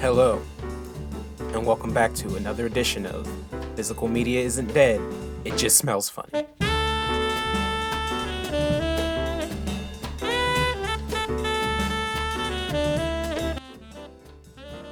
[0.00, 0.40] Hello,
[1.40, 3.28] and welcome back to another edition of
[3.74, 5.00] Physical Media Isn't Dead,
[5.44, 6.46] It Just Smells Funny.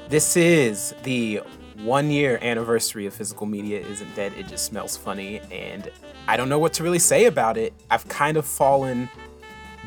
[0.08, 1.40] This is the
[1.84, 5.88] one year anniversary of Physical Media Isn't Dead, It Just Smells Funny, and
[6.26, 7.72] I don't know what to really say about it.
[7.92, 9.08] I've kind of fallen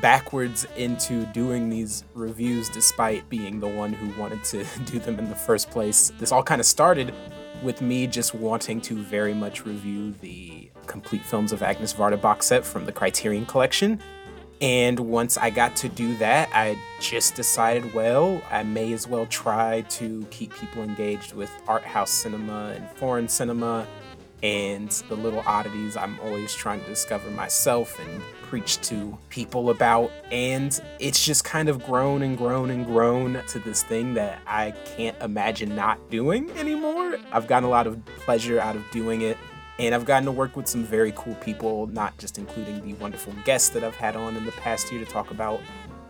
[0.02, 5.30] backwards into doing these reviews despite being the one who wanted to do them in
[5.30, 6.12] the first place.
[6.20, 7.14] This all kind of started
[7.62, 12.48] with me just wanting to very much review the complete films of Agnes Varda box
[12.48, 14.00] set from the Criterion Collection.
[14.62, 19.26] And once I got to do that, I just decided, well, I may as well
[19.28, 23.88] try to keep people engaged with art house cinema and foreign cinema
[24.44, 30.12] and the little oddities I'm always trying to discover myself and preach to people about.
[30.32, 34.72] And it's just kind of grown and grown and grown to this thing that I
[34.98, 37.18] can't imagine not doing anymore.
[37.32, 39.38] I've gotten a lot of pleasure out of doing it.
[39.78, 43.34] And I've gotten to work with some very cool people, not just including the wonderful
[43.46, 45.62] guests that I've had on in the past year to talk about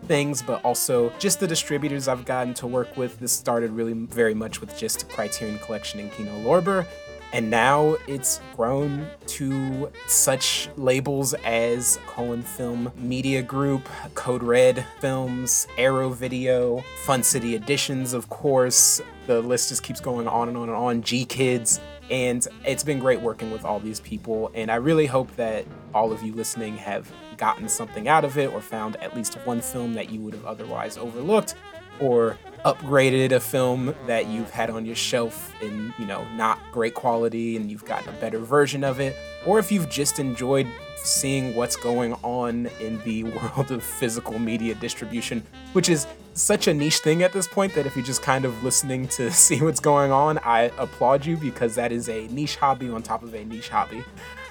[0.05, 3.19] things, but also just the distributors I've gotten to work with.
[3.19, 6.87] This started really very much with just Criterion Collection and Kino Lorber.
[7.31, 15.67] And now it's grown to such labels as Cohen Film Media Group, Code Red Films,
[15.77, 18.99] Arrow Video, Fun City Editions, of course.
[19.27, 21.03] The list just keeps going on and on and on.
[21.03, 21.79] GKIDS.
[22.09, 24.49] And it's been great working with all these people.
[24.55, 28.51] And I really hope that all of you listening have gotten something out of it
[28.51, 31.53] or found at least one film that you would have otherwise overlooked
[31.99, 36.93] or upgraded a film that you've had on your shelf in, you know, not great
[36.93, 39.15] quality and you've gotten a better version of it,
[39.45, 40.67] or if you've just enjoyed
[41.03, 45.43] seeing what's going on in the world of physical media distribution,
[45.73, 48.63] which is such a niche thing at this point that if you're just kind of
[48.63, 52.89] listening to see what's going on, I applaud you because that is a niche hobby
[52.89, 54.03] on top of a niche hobby.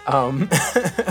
[0.06, 0.48] Um,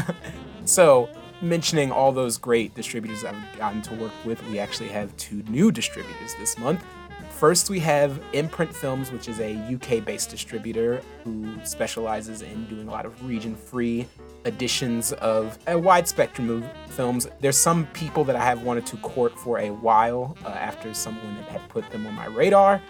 [0.66, 1.10] so,
[1.42, 5.72] mentioning all those great distributors I've gotten to work with, we actually have two new
[5.72, 6.84] distributors this month.
[7.32, 12.88] First, we have Imprint Films, which is a UK based distributor who specializes in doing
[12.88, 14.08] a lot of region free
[14.46, 17.28] editions of a wide spectrum of films.
[17.40, 21.36] There's some people that I have wanted to court for a while uh, after someone
[21.44, 22.82] had put them on my radar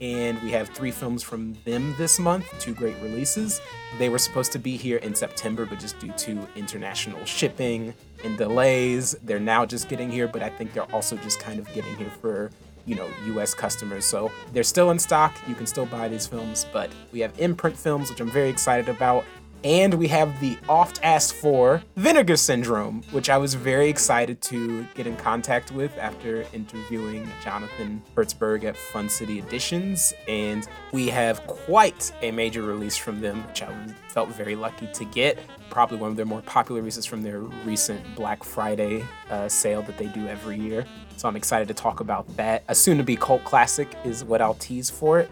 [0.00, 3.60] and we have three films from them this month, two great releases.
[3.98, 8.36] They were supposed to be here in September, but just due to international shipping and
[8.36, 11.96] delays, they're now just getting here, but I think they're also just kind of getting
[11.96, 12.50] here for,
[12.84, 14.04] you know, US customers.
[14.04, 15.34] So they're still in stock.
[15.48, 18.88] You can still buy these films, but we have imprint films, which I'm very excited
[18.88, 19.24] about.
[19.66, 24.86] And we have the oft asked for Vinegar Syndrome, which I was very excited to
[24.94, 30.14] get in contact with after interviewing Jonathan Hertzberg at Fun City Editions.
[30.28, 33.74] And we have quite a major release from them, which I
[34.06, 35.40] felt very lucky to get.
[35.68, 39.98] Probably one of their more popular releases from their recent Black Friday uh, sale that
[39.98, 40.86] they do every year.
[41.16, 42.62] So I'm excited to talk about that.
[42.68, 45.28] A soon to be cult classic is what I'll tease for it.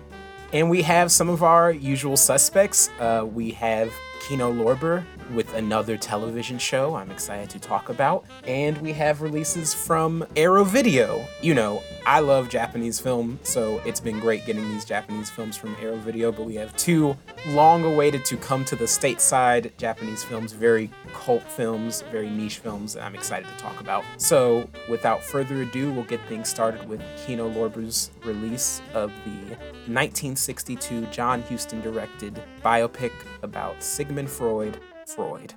[0.52, 2.88] And we have some of our usual suspects.
[2.98, 3.92] Uh, we have
[4.26, 8.24] Kino Lorber with another television show I'm excited to talk about.
[8.46, 11.24] And we have releases from Arrow Video.
[11.40, 15.76] You know, I love Japanese film, so it's been great getting these Japanese films from
[15.80, 17.16] Arrow Video, but we have two
[17.48, 22.94] long awaited to come to the stateside Japanese films, very cult films, very niche films
[22.94, 24.04] that I'm excited to talk about.
[24.16, 31.06] So, without further ado, we'll get things started with Kino Lorber's release of the 1962
[31.06, 35.54] John Huston directed biopic about Sigmund Freud, Freud.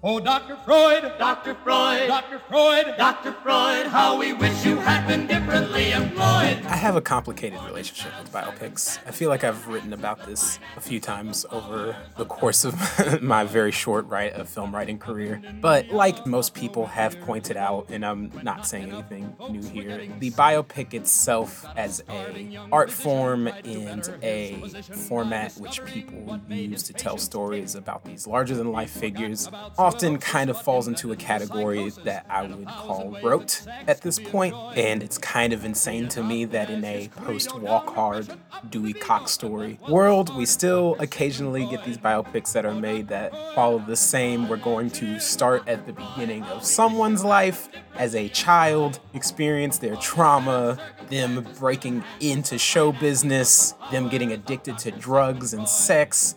[0.00, 0.54] Oh, Dr.
[0.64, 1.56] Freud, Dr.
[1.56, 2.40] Freud, Dr.
[2.48, 3.32] Freud, Dr.
[3.42, 6.64] Freud, how we wish you had been differently employed.
[6.66, 9.00] I have a complicated relationship with biopics.
[9.08, 13.42] I feel like I've written about this a few times over the course of my
[13.42, 15.42] very short write, uh, film writing career.
[15.60, 20.30] But like most people have pointed out, and I'm not saying anything new here, the
[20.30, 24.62] biopic itself as a art form and a
[25.08, 29.48] format which people use to tell stories about these larger than life figures
[29.88, 34.54] often kind of falls into a category that I would call rote at this point,
[34.76, 38.28] and it's kind of insane to me that in a post walk hard
[38.68, 43.78] Dewey Cox story world, we still occasionally get these biopics that are made that follow
[43.78, 44.46] the same.
[44.46, 49.96] We're going to start at the beginning of someone's life as a child, experience their
[49.96, 56.34] trauma, them breaking into show business, them getting addicted to drugs and sex,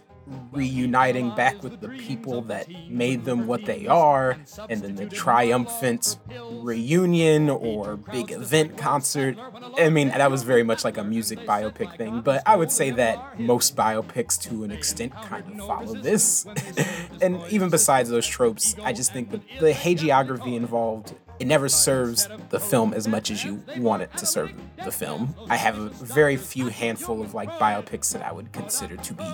[0.51, 4.37] reuniting back with the people that made them what they are,
[4.69, 6.17] and then the triumphant
[6.51, 9.37] reunion or big event concert.
[9.77, 12.91] I mean, that was very much like a music biopic thing, but I would say
[12.91, 16.45] that most biopics to an extent kind of follow this.
[17.21, 22.27] and even besides those tropes, I just think that the hagiography involved it never serves
[22.49, 24.53] the film as much as you want it to serve
[24.85, 25.33] the film.
[25.49, 29.25] I have a very few handful of like biopics that I would consider to be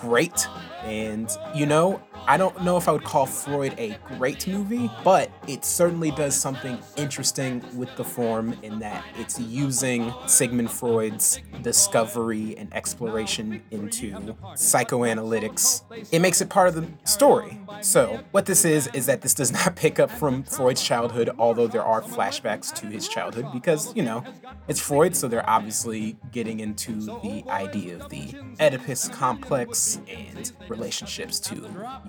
[0.00, 0.46] great.
[0.84, 5.30] And you know, I don't know if I would call Freud a great movie, but
[5.46, 12.56] it certainly does something interesting with the form in that it's using Sigmund Freud's discovery
[12.58, 14.12] and exploration into
[14.54, 15.82] psychoanalytics.
[16.12, 17.60] It makes it part of the story.
[17.80, 21.68] So, what this is, is that this does not pick up from Freud's childhood, although
[21.68, 24.24] there are flashbacks to his childhood, because, you know,
[24.66, 31.38] it's Freud, so they're obviously getting into the idea of the Oedipus complex and relationships
[31.40, 31.54] to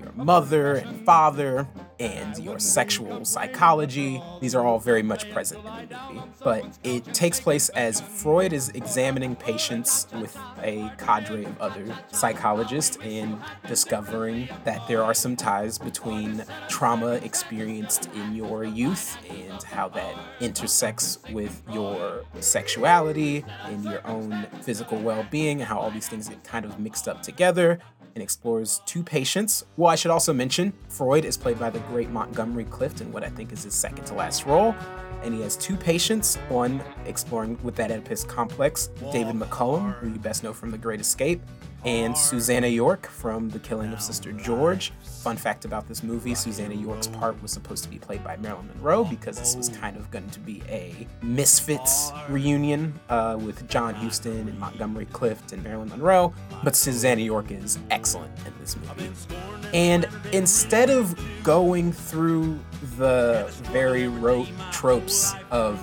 [0.01, 1.67] your mother and father
[1.99, 4.21] and your sexual psychology.
[4.39, 6.27] These are all very much present in the movie.
[6.43, 12.97] But it takes place as Freud is examining patients with a cadre of other psychologists
[13.01, 19.89] and discovering that there are some ties between trauma experienced in your youth and how
[19.89, 26.29] that intersects with your sexuality and your own physical well being, how all these things
[26.29, 27.79] get kind of mixed up together
[28.17, 29.63] and explores two patients.
[29.77, 33.23] Well, I should also mention Freud is played by the great Montgomery Clift in what
[33.23, 34.73] I think is his second to last role.
[35.21, 40.17] And he has two patients, one exploring with that Oedipus complex, David McCallum, who you
[40.17, 41.41] best know from The Great Escape,
[41.85, 44.91] and Susannah York from The Killing of Sister George.
[45.21, 48.67] Fun fact about this movie Susannah York's part was supposed to be played by Marilyn
[48.67, 53.93] Monroe because this was kind of going to be a Misfits reunion uh, with John
[53.93, 56.33] Huston and Montgomery Clift and Marilyn Monroe.
[56.63, 59.11] But Susannah York is excellent in this movie.
[59.73, 62.59] And instead of going through
[62.97, 65.79] the very rote tropes of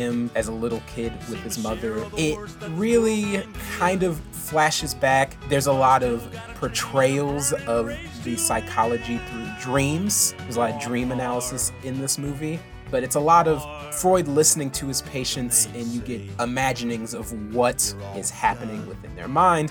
[0.00, 2.38] him as a little kid with his mother, it
[2.70, 3.42] really
[3.76, 5.36] kind of flashes back.
[5.48, 6.26] There's a lot of
[6.56, 7.94] portrayals of
[8.24, 10.34] the psychology through dreams.
[10.38, 12.58] There's a lot of dream analysis in this movie,
[12.90, 13.62] but it's a lot of
[13.94, 19.28] Freud listening to his patients, and you get imaginings of what is happening within their
[19.28, 19.70] mind.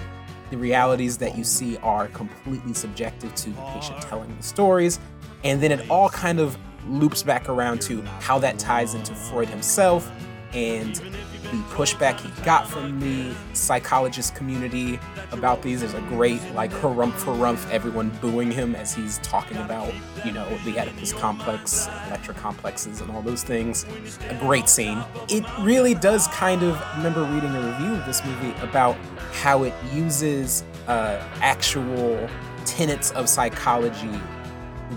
[0.51, 4.99] The realities that you see are completely subjective to the patient telling the stories,
[5.43, 6.57] and then it all kind of
[6.89, 10.11] loops back around to how that ties into Freud himself
[10.53, 14.99] and the pushback he got from the psychologist community
[15.31, 15.81] about these.
[15.81, 19.93] There's a great, like, harumph harumph, everyone booing him as he's talking about,
[20.25, 23.85] you know, the Oedipus complex, Electra complexes, and all those things.
[24.29, 25.03] A great scene.
[25.27, 28.95] It really does kind of, remember reading a review of this movie about
[29.33, 32.27] how it uses uh, actual
[32.65, 34.19] tenets of psychology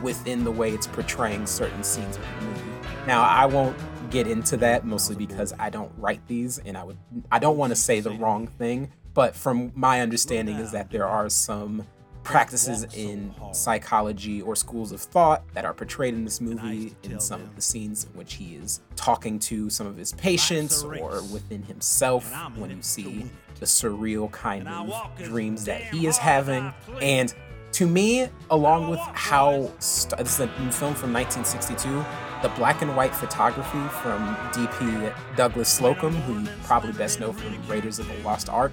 [0.03, 2.89] within the way it's portraying certain scenes of the movie.
[3.06, 3.77] Now, I won't
[4.11, 6.99] get into that mostly because I don't write these and I would
[7.31, 11.06] I don't want to say the wrong thing, but from my understanding is that there
[11.06, 11.87] are some
[12.23, 17.41] practices in psychology or schools of thought that are portrayed in this movie in some
[17.41, 21.62] of the scenes in which he is talking to some of his patients or within
[21.62, 23.29] himself when you see
[23.59, 27.35] the surreal kind of dreams that he is having and
[27.72, 32.04] to me, along with how st- this is a film from 1962,
[32.42, 37.66] the black and white photography from DP Douglas Slocombe, who you probably best know from
[37.69, 38.72] Raiders of the Lost Ark,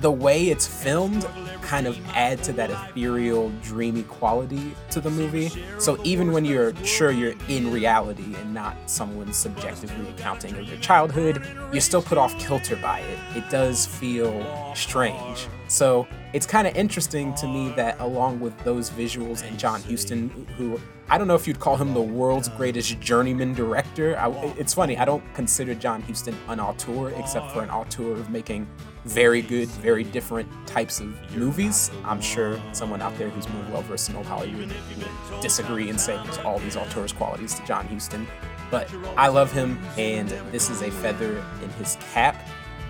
[0.00, 1.26] the way it's filmed
[1.62, 5.50] kind of add to that ethereal, dreamy quality to the movie.
[5.78, 10.78] So even when you're sure you're in reality and not someone subjectively accounting of your
[10.78, 11.42] childhood,
[11.72, 13.18] you're still put off kilter by it.
[13.36, 15.48] It does feel strange.
[15.68, 20.30] So it's kind of interesting to me that along with those visuals and John Huston,
[20.56, 24.18] who I don't know if you'd call him the world's greatest journeyman director.
[24.18, 28.28] I, it's funny, I don't consider John Huston an auteur except for an auteur of
[28.28, 28.66] making
[29.04, 31.90] very good, very different types of movies.
[32.04, 35.98] I'm sure someone out there who's more well versed in old Hollywood would disagree and
[35.98, 38.26] say there's all these auteur's qualities to John Huston.
[38.70, 42.36] But I love him, and this is a feather in his cap.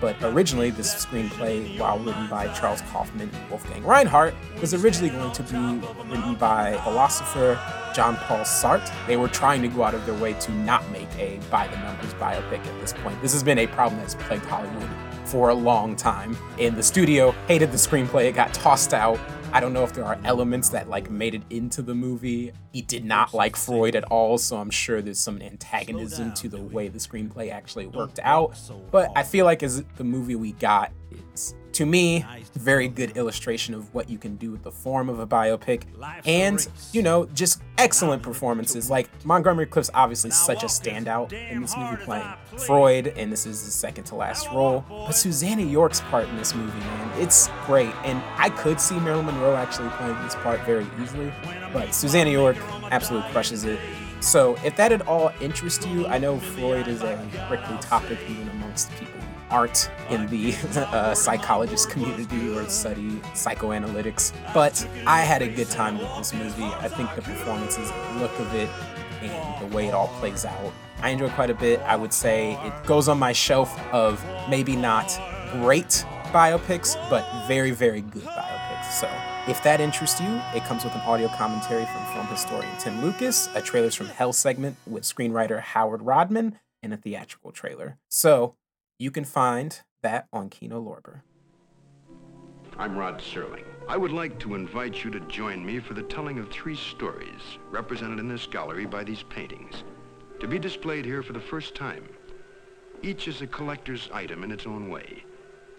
[0.01, 5.31] But originally, this screenplay, while written by Charles Kaufman and Wolfgang Reinhardt, was originally going
[5.33, 5.57] to be
[6.09, 7.59] written by philosopher
[7.93, 8.91] John Paul Sartre.
[9.07, 11.77] They were trying to go out of their way to not make a by the
[11.77, 13.21] numbers biopic at this point.
[13.21, 14.89] This has been a problem that's plagued Hollywood
[15.25, 16.37] for a long time.
[16.59, 19.19] And the studio hated the screenplay, it got tossed out.
[19.51, 22.51] I don't know if there are elements that like made it into the movie.
[22.71, 26.61] He did not like Freud at all, so I'm sure there's some antagonism to the
[26.61, 28.55] way the screenplay actually worked out.
[28.91, 30.91] But I feel like as the movie we got
[31.33, 35.17] is to me, very good illustration of what you can do with the form of
[35.19, 35.83] a biopic.
[36.25, 38.89] And, you know, just excellent performances.
[38.89, 43.63] Like Montgomery Clift's obviously such a standout in this movie playing Freud, and this is
[43.63, 44.83] his second to last role.
[44.89, 47.95] But Susannah York's part in this movie, man, it's great.
[48.03, 51.31] And I could see Marilyn Monroe actually playing this part very easily,
[51.71, 52.57] but Susannah York
[52.91, 53.79] absolutely crushes it.
[54.19, 58.49] So, if that at all interests you, I know Freud is a prickly topic even
[58.49, 65.47] amongst people aren't in the uh, psychologist community or study psychoanalytics, but I had a
[65.47, 66.63] good time with this movie.
[66.63, 68.69] I think the performances, the look of it,
[69.21, 71.79] and the way it all plays out, I enjoy quite a bit.
[71.81, 75.17] I would say it goes on my shelf of maybe not
[75.51, 78.91] great biopics, but very, very good biopics.
[78.91, 79.09] So,
[79.47, 83.49] if that interests you, it comes with an audio commentary from film historian Tim Lucas,
[83.55, 87.97] a Trailers from Hell segment with screenwriter Howard Rodman, and a theatrical trailer.
[88.09, 88.55] So
[88.99, 91.21] you can find that on Kino Lorber.
[92.77, 93.63] I'm Rod Serling.
[93.87, 97.57] I would like to invite you to join me for the telling of three stories
[97.71, 99.85] represented in this gallery by these paintings,
[100.41, 102.07] to be displayed here for the first time.
[103.01, 105.23] Each is a collector's item in its own way,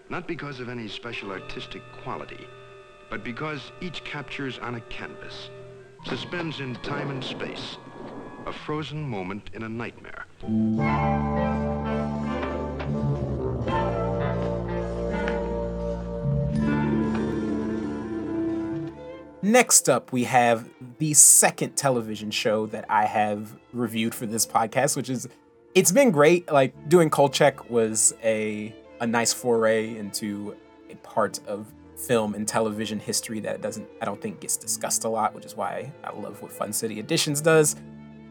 [0.09, 2.47] not because of any special artistic quality,
[3.11, 5.51] but because each captures on a canvas,
[6.05, 7.77] suspends in time and space,
[8.47, 10.25] a frozen moment in a nightmare.
[19.43, 20.69] Next up, we have
[20.99, 25.27] the second television show that I have reviewed for this podcast, which is
[25.73, 26.51] it's been great.
[26.51, 30.55] Like doing Kolchak was a a nice foray into
[30.91, 35.09] a part of film and television history that doesn't I don't think gets discussed a
[35.09, 37.75] lot, which is why I love what Fun City Editions does.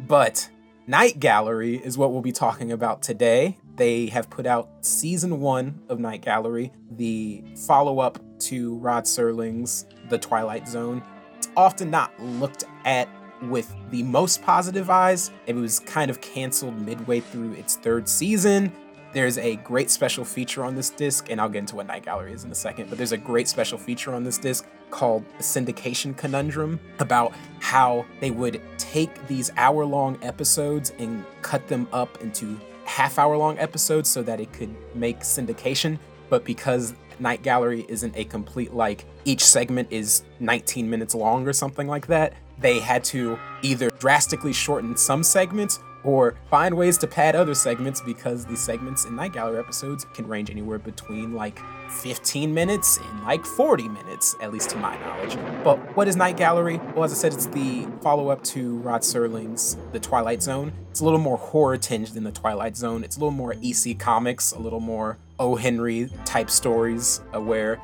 [0.07, 0.49] But
[0.87, 3.59] Night Gallery is what we'll be talking about today.
[3.75, 9.87] They have put out season one of Night Gallery, the follow up to Rod Serling's
[10.09, 11.03] The Twilight Zone.
[11.37, 13.09] It's often not looked at
[13.43, 15.31] with the most positive eyes.
[15.47, 18.73] It was kind of canceled midway through its third season.
[19.13, 22.33] There's a great special feature on this disc, and I'll get into what Night Gallery
[22.33, 26.17] is in a second, but there's a great special feature on this disc called Syndication
[26.17, 32.61] Conundrum about how they would take these hour long episodes and cut them up into
[32.85, 35.99] half hour long episodes so that it could make syndication.
[36.29, 41.53] But because Night Gallery isn't a complete, like, each segment is 19 minutes long or
[41.53, 47.07] something like that, they had to either drastically shorten some segments or find ways to
[47.07, 51.61] pad other segments because the segments in Night Gallery episodes can range anywhere between like
[51.91, 55.37] 15 minutes and like 40 minutes, at least to my knowledge.
[55.65, 56.79] But what is Night Gallery?
[56.95, 60.73] Well, as I said, it's the follow up to Rod Serling's The Twilight Zone.
[60.91, 63.05] It's a little more horror tinged than The Twilight Zone.
[63.05, 65.57] It's a little more EC Comics, a little more O.
[65.57, 67.81] Henry type stories uh, where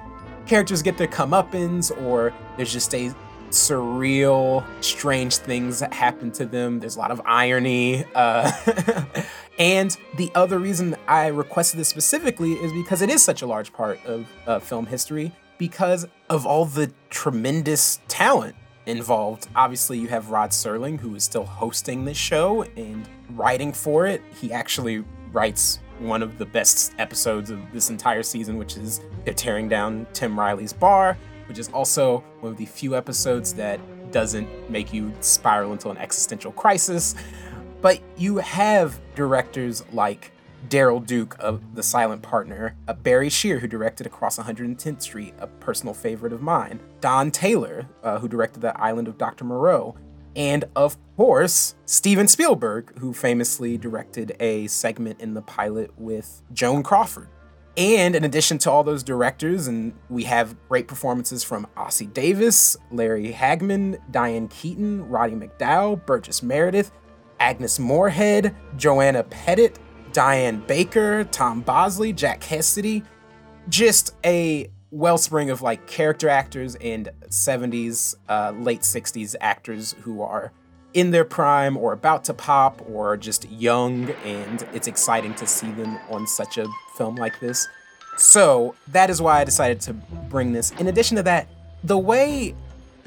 [0.47, 3.13] characters get their comeuppance or there's just a
[3.51, 6.81] surreal, strange things that happen to them.
[6.81, 8.05] There's a lot of irony.
[8.15, 8.51] Uh,
[9.59, 13.73] and the other reason I requested this specifically is because it is such a large
[13.73, 19.49] part of uh, film history because of all the tremendous talent involved.
[19.57, 24.23] Obviously, you have Rod Serling, who is still hosting this show and writing for it.
[24.41, 29.35] He actually writes one of the best episodes of this entire season, which is they're
[29.35, 31.17] tearing down Tim Riley's bar
[31.49, 33.81] which is also one of the few episodes that
[34.13, 37.15] doesn't make you spiral into an existential crisis.
[37.81, 40.33] But you have directors like
[40.69, 45.95] Daryl Duke of The Silent Partner, Barry Shear, who directed Across 110th Street, a personal
[45.95, 49.45] favorite of mine, Don Taylor, uh, who directed The Island of Dr.
[49.45, 49.97] Moreau,
[50.35, 56.83] and of course, Steven Spielberg, who famously directed a segment in the pilot with Joan
[56.83, 57.29] Crawford.
[57.77, 62.77] And in addition to all those directors, and we have great performances from Ossie Davis,
[62.91, 66.91] Larry Hagman, Diane Keaton, Roddy McDowall, Burgess Meredith,
[67.39, 69.77] Agnes Moorehead, Joanna Pettet,
[70.13, 73.03] Diane Baker, Tom Bosley, Jack Cassidy.
[73.69, 80.53] Just a wellspring of like character actors and 70s, uh, late 60s actors who are
[80.95, 85.71] in their prime or about to pop or just young, and it's exciting to see
[85.73, 86.67] them on such a
[86.97, 87.69] film like this.
[88.17, 90.71] So that is why I decided to bring this.
[90.73, 91.49] In addition to that,
[91.85, 92.55] the way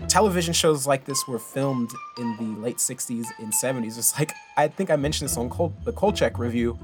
[0.08, 4.68] television shows like this were filmed in the late 60s and 70s is like, I
[4.68, 6.78] think I mentioned this on Col- the Kolchak review.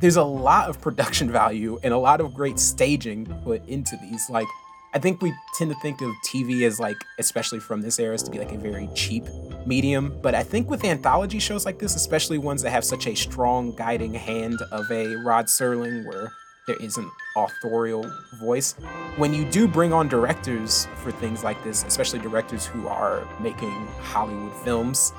[0.00, 4.28] There's a lot of production value and a lot of great staging put into these.
[4.30, 4.48] Like,
[4.92, 8.24] I think we tend to think of TV as like, especially from this era, as
[8.24, 9.24] to be like a very cheap
[9.64, 10.18] medium.
[10.20, 13.72] But I think with anthology shows like this, especially ones that have such a strong
[13.76, 16.32] guiding hand of a Rod Serling, where
[16.66, 18.72] there is an authorial voice.
[19.16, 23.86] When you do bring on directors for things like this, especially directors who are making
[24.00, 25.12] Hollywood films,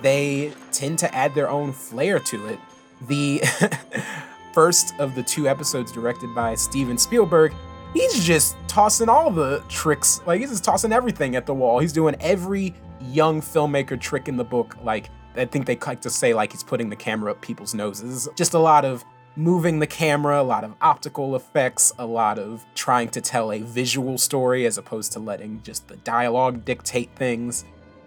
[0.00, 2.58] they tend to add their own flair to it.
[3.06, 3.40] The
[4.52, 7.54] first of the two episodes directed by Steven Spielberg,
[7.92, 11.78] he's just tossing all the tricks, like he's just tossing everything at the wall.
[11.78, 14.76] He's doing every young filmmaker trick in the book.
[14.82, 18.28] Like I think they like to say like he's putting the camera up people's noses.
[18.36, 19.04] Just a lot of
[19.36, 23.60] moving the camera, a lot of optical effects, a lot of trying to tell a
[23.60, 27.64] visual story as opposed to letting just the dialogue dictate things.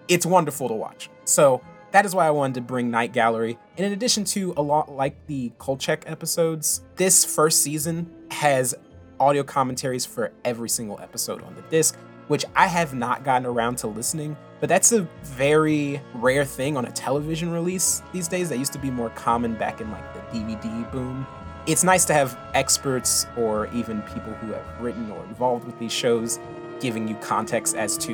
[0.07, 1.09] It's wonderful to watch.
[1.23, 1.61] So
[1.91, 3.57] that is why I wanted to bring Night Gallery.
[3.77, 8.75] And in addition to a lot like the Kolchak episodes, this first season has
[9.19, 13.77] audio commentaries for every single episode on the disc, which I have not gotten around
[13.79, 14.37] to listening.
[14.59, 18.49] But that's a very rare thing on a television release these days.
[18.49, 21.27] That used to be more common back in like the DVD boom.
[21.67, 25.91] It's nice to have experts or even people who have written or involved with these
[25.91, 26.39] shows
[26.79, 28.13] giving you context as to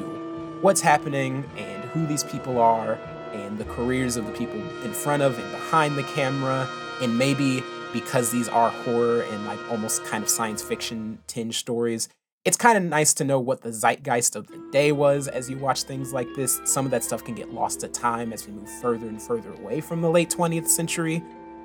[0.62, 2.98] what's happening and who these people are
[3.34, 6.68] and the careers of the people in front of and behind the camera.
[7.02, 12.10] And maybe because these are horror and like almost kind of science fiction tinge stories,
[12.44, 15.58] it's kind of nice to know what the zeitgeist of the day was as you
[15.58, 16.60] watch things like this.
[16.66, 19.54] Some of that stuff can get lost to time as we move further and further
[19.54, 21.24] away from the late 20th century.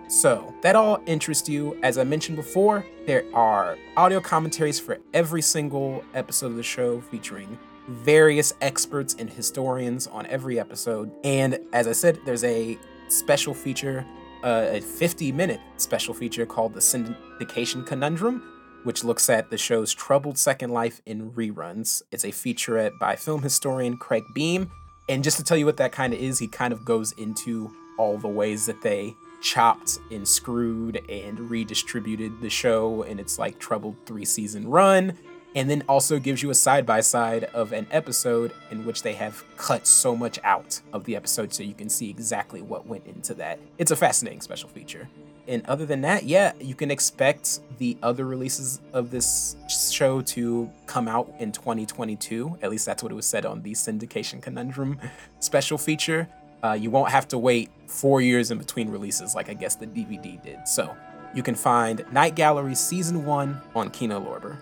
[0.08, 1.76] So, that all interests you.
[1.82, 7.00] As I mentioned before, there are audio commentaries for every single episode of the show
[7.00, 11.10] featuring various experts and historians on every episode.
[11.24, 12.78] And as I said, there's a
[13.08, 14.04] special feature,
[14.46, 18.42] a 50 minute special feature called The Syndication Conundrum,
[18.84, 22.02] which looks at the show's troubled second life in reruns.
[22.12, 24.70] It's a featurette by film historian Craig Beam.
[25.08, 27.72] And just to tell you what that kind of is, he kind of goes into
[27.98, 33.58] all the ways that they chopped and screwed and redistributed the show in its like
[33.58, 35.16] troubled three season run
[35.56, 39.14] and then also gives you a side by side of an episode in which they
[39.14, 43.06] have cut so much out of the episode so you can see exactly what went
[43.06, 43.58] into that.
[43.78, 45.08] It's a fascinating special feature.
[45.48, 49.56] And other than that, yeah, you can expect the other releases of this
[49.90, 52.58] show to come out in 2022.
[52.60, 54.98] At least that's what it was said on the Syndication Conundrum
[55.40, 56.28] special feature.
[56.62, 59.86] Uh, you won't have to wait four years in between releases like I guess the
[59.86, 60.66] DVD did.
[60.68, 60.94] So
[61.32, 64.58] you can find Night Gallery Season 1 on Kino Lorber.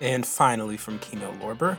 [0.00, 1.78] And finally, from Kino Lorber,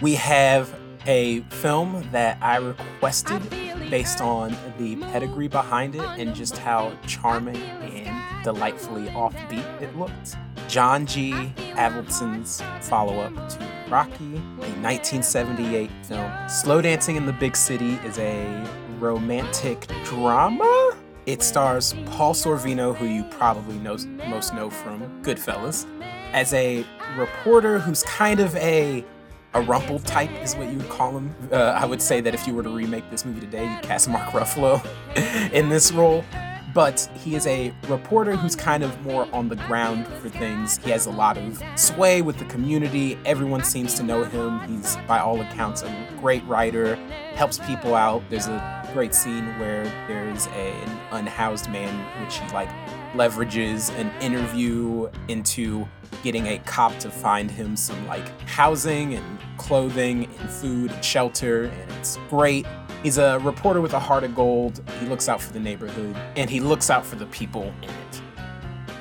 [0.00, 0.72] we have
[1.06, 3.42] a film that I requested
[3.90, 10.36] based on the pedigree behind it and just how charming and delightfully offbeat it looked.
[10.68, 11.32] John G.
[11.74, 13.58] Avildsen's follow up to
[13.88, 16.48] Rocky, a 1978 film.
[16.48, 18.64] Slow Dancing in the Big City is a
[19.00, 20.96] romantic drama.
[21.26, 23.96] It stars Paul Sorvino, who you probably know,
[24.28, 25.86] most know from Goodfellas,
[26.32, 26.84] as a
[27.16, 29.04] reporter who's kind of a
[29.52, 31.34] a rumple type is what you would call him.
[31.50, 34.08] Uh, I would say that if you were to remake this movie today, you'd cast
[34.08, 34.84] Mark Ruffalo
[35.52, 36.24] in this role.
[36.72, 40.78] But he is a reporter who's kind of more on the ground for things.
[40.78, 43.18] He has a lot of sway with the community.
[43.24, 44.60] Everyone seems to know him.
[44.68, 46.94] He's, by all accounts, a great writer,
[47.34, 48.22] helps people out.
[48.30, 52.70] There's a great scene where there's a, an unhoused man, which he like
[53.14, 55.86] leverages an interview into
[56.22, 61.64] getting a cop to find him some like housing and clothing and food and shelter,
[61.64, 62.66] and it's great.
[63.02, 64.82] He's a reporter with a heart of gold.
[65.00, 68.22] He looks out for the neighborhood and he looks out for the people in it.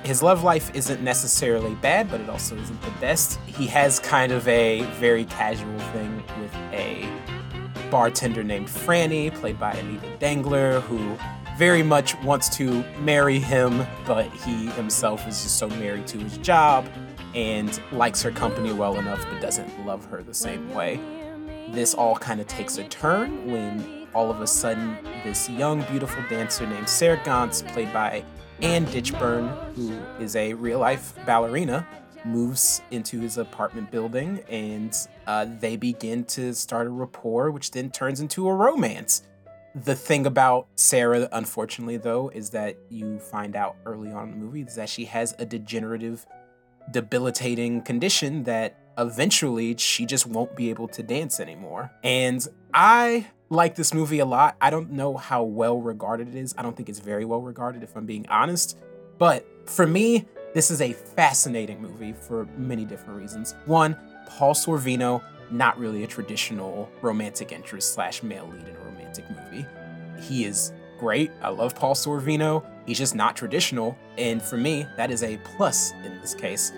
[0.04, 3.40] His love life isn't necessarily bad, but it also isn't the best.
[3.46, 7.08] He has kind of a very casual thing with a
[7.92, 11.18] bartender named Franny, played by Anita Dangler, who
[11.60, 16.38] very much wants to marry him, but he himself is just so married to his
[16.38, 16.88] job
[17.36, 20.98] and likes her company well enough but doesn't love her the same way.
[21.72, 26.24] This all kind of takes a turn when all of a sudden this young, beautiful
[26.30, 28.24] dancer named Sarah Gance, played by
[28.62, 29.92] Anne Ditchburn, who
[30.24, 31.86] is a real life ballerina,
[32.24, 34.96] moves into his apartment building and
[35.28, 39.24] uh, they begin to start a rapport, which then turns into a romance.
[39.76, 44.38] The thing about Sarah, unfortunately, though, is that you find out early on in the
[44.38, 46.26] movie is that she has a degenerative,
[46.92, 51.92] debilitating condition that eventually she just won't be able to dance anymore.
[52.04, 54.58] And I like this movie a lot.
[54.60, 56.56] I don't know how well regarded it is.
[56.58, 58.78] I don't think it's very well regarded, if I'm being honest.
[59.18, 63.54] But for me, this is a fascinating movie for many different reasons.
[63.66, 63.96] One,
[64.28, 68.99] Paul Sorvino, not really a traditional romantic interest slash male lead in a romantic
[69.30, 69.66] movie.
[70.22, 71.32] He is great.
[71.42, 72.66] I love Paul Sorvino.
[72.86, 73.98] He's just not traditional.
[74.18, 76.72] And for me, that is a plus in this case.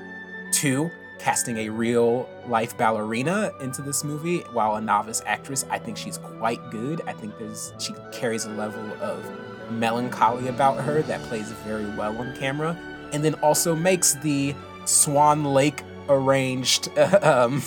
[0.51, 0.89] Two,
[1.19, 5.65] casting a real life ballerina into this movie while a novice actress.
[5.69, 7.01] I think she's quite good.
[7.07, 9.23] I think there's she carries a level of
[9.71, 12.77] melancholy about her that plays very well on camera.
[13.13, 17.61] And then also makes the Swan Lake arranged um,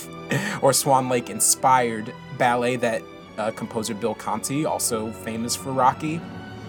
[0.62, 3.02] or Swan Lake inspired ballet that
[3.38, 6.20] uh, composer Bill Conti, also famous for Rocky,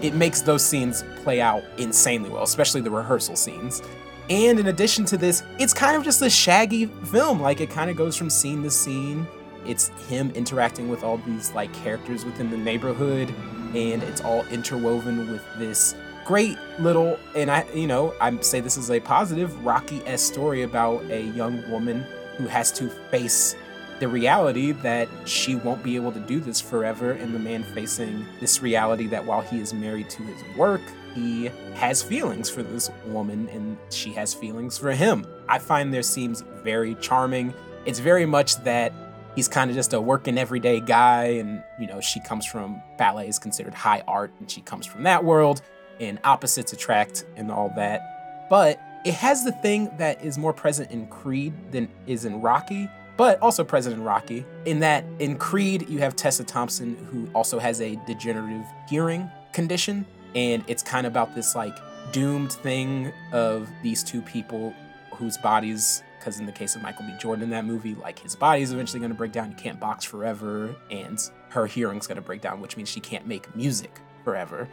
[0.02, 3.82] it makes those scenes play out insanely well, especially the rehearsal scenes.
[4.30, 7.40] And in addition to this, it's kind of just a shaggy film.
[7.40, 9.28] Like it kind of goes from scene to scene.
[9.66, 13.34] It's him interacting with all these like characters within the neighborhood,
[13.76, 18.78] and it's all interwoven with this great little and I you know, I say this
[18.78, 22.04] is a positive Rocky S story about a young woman
[22.38, 23.56] who has to face
[24.00, 28.26] the reality that she won't be able to do this forever, and the man facing
[28.40, 30.82] this reality that while he is married to his work,
[31.14, 35.26] he has feelings for this woman and she has feelings for him.
[35.48, 37.54] I find there seems very charming.
[37.86, 38.92] It's very much that
[39.36, 43.28] he's kind of just a working everyday guy, and you know, she comes from ballet
[43.28, 45.62] is considered high art, and she comes from that world,
[46.00, 48.48] and opposites attract and all that.
[48.50, 52.90] But it has the thing that is more present in Creed than is in Rocky,
[53.18, 54.46] but also President Rocky.
[54.66, 60.06] In that, in Creed, you have Tessa Thompson, who also has a degenerative hearing condition.
[60.36, 61.78] And it's kind of about this like
[62.12, 64.74] doomed thing of these two people
[65.14, 67.14] whose bodies, because in the case of Michael B.
[67.20, 69.50] Jordan in that movie, like his body is eventually going to break down.
[69.50, 70.76] You can't box forever.
[70.92, 74.68] And her hearing's going to break down, which means she can't make music forever.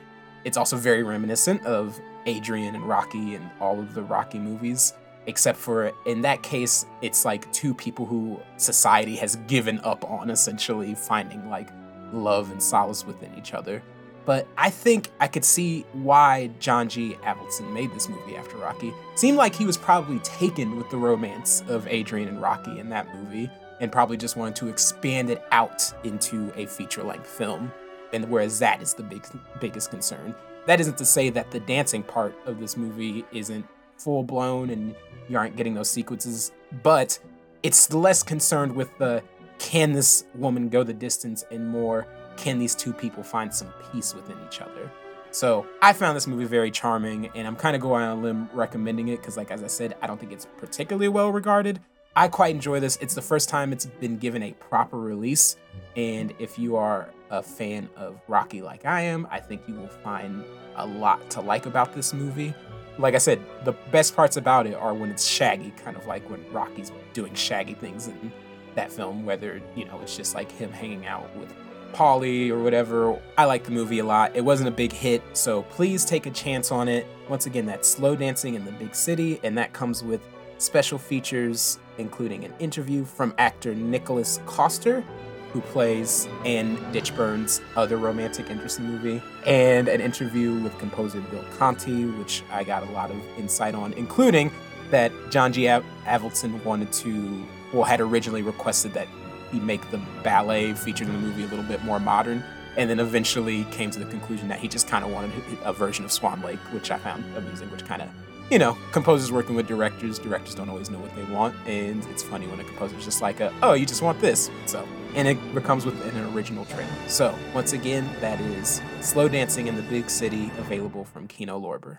[0.44, 4.94] It's also very reminiscent of Adrian and Rocky and all of the Rocky movies
[5.26, 10.30] except for in that case it's like two people who society has given up on
[10.30, 11.68] essentially finding like
[12.12, 13.82] love and solace within each other.
[14.24, 17.16] But i think i could see why john g.
[17.24, 18.92] Avildsen made this movie after rocky.
[19.14, 23.14] Seemed like he was probably taken with the romance of adrian and rocky in that
[23.16, 27.72] movie and probably just wanted to expand it out into a feature-length film
[28.12, 29.26] and whereas that is the big
[29.60, 30.34] biggest concern.
[30.66, 33.66] That isn't to say that the dancing part of this movie isn't
[34.02, 34.94] full blown and
[35.28, 37.18] you aren't getting those sequences, but
[37.62, 39.22] it's less concerned with the
[39.58, 44.14] can this woman go the distance and more can these two people find some peace
[44.14, 44.90] within each other.
[45.30, 48.50] So I found this movie very charming, and I'm kind of going on a limb
[48.52, 51.80] recommending it because, like as I said, I don't think it's particularly well regarded.
[52.14, 52.98] I quite enjoy this.
[53.00, 55.56] It's the first time it's been given a proper release,
[55.96, 59.88] and if you are a fan of Rocky like I am, I think you will
[59.88, 60.44] find
[60.76, 62.52] a lot to like about this movie
[62.98, 66.28] like I said, the best parts about it are when it's shaggy, kind of like
[66.30, 68.32] when Rocky's doing shaggy things in
[68.74, 71.54] that film, whether, you know, it's just like him hanging out with
[71.92, 73.20] Polly or whatever.
[73.36, 74.34] I like the movie a lot.
[74.34, 77.06] It wasn't a big hit, so please take a chance on it.
[77.28, 80.20] Once again, that's slow dancing in the big city, and that comes with
[80.58, 85.04] special features, including an interview from actor Nicholas Coster,
[85.52, 91.20] who plays Anne Ditchburn's other romantic interest in the movie, and an interview with composer
[91.20, 94.50] Bill Conti, which I got a lot of insight on, including
[94.90, 95.64] that John G.
[95.64, 99.08] Avildsen wanted to, well, had originally requested that
[99.50, 102.42] he make the ballet featured in the movie a little bit more modern,
[102.76, 105.30] and then eventually came to the conclusion that he just kind of wanted
[105.64, 108.08] a version of Swan Lake, which I found amusing, which kind of
[108.50, 112.22] you know, composers working with directors, directors don't always know what they want, and it's
[112.22, 115.64] funny when a composer's just like, a, "Oh, you just want this," so and it
[115.64, 116.88] comes with an original trailer.
[117.08, 121.98] So once again, that is Slow Dancing in the Big City, available from Kino Lorber.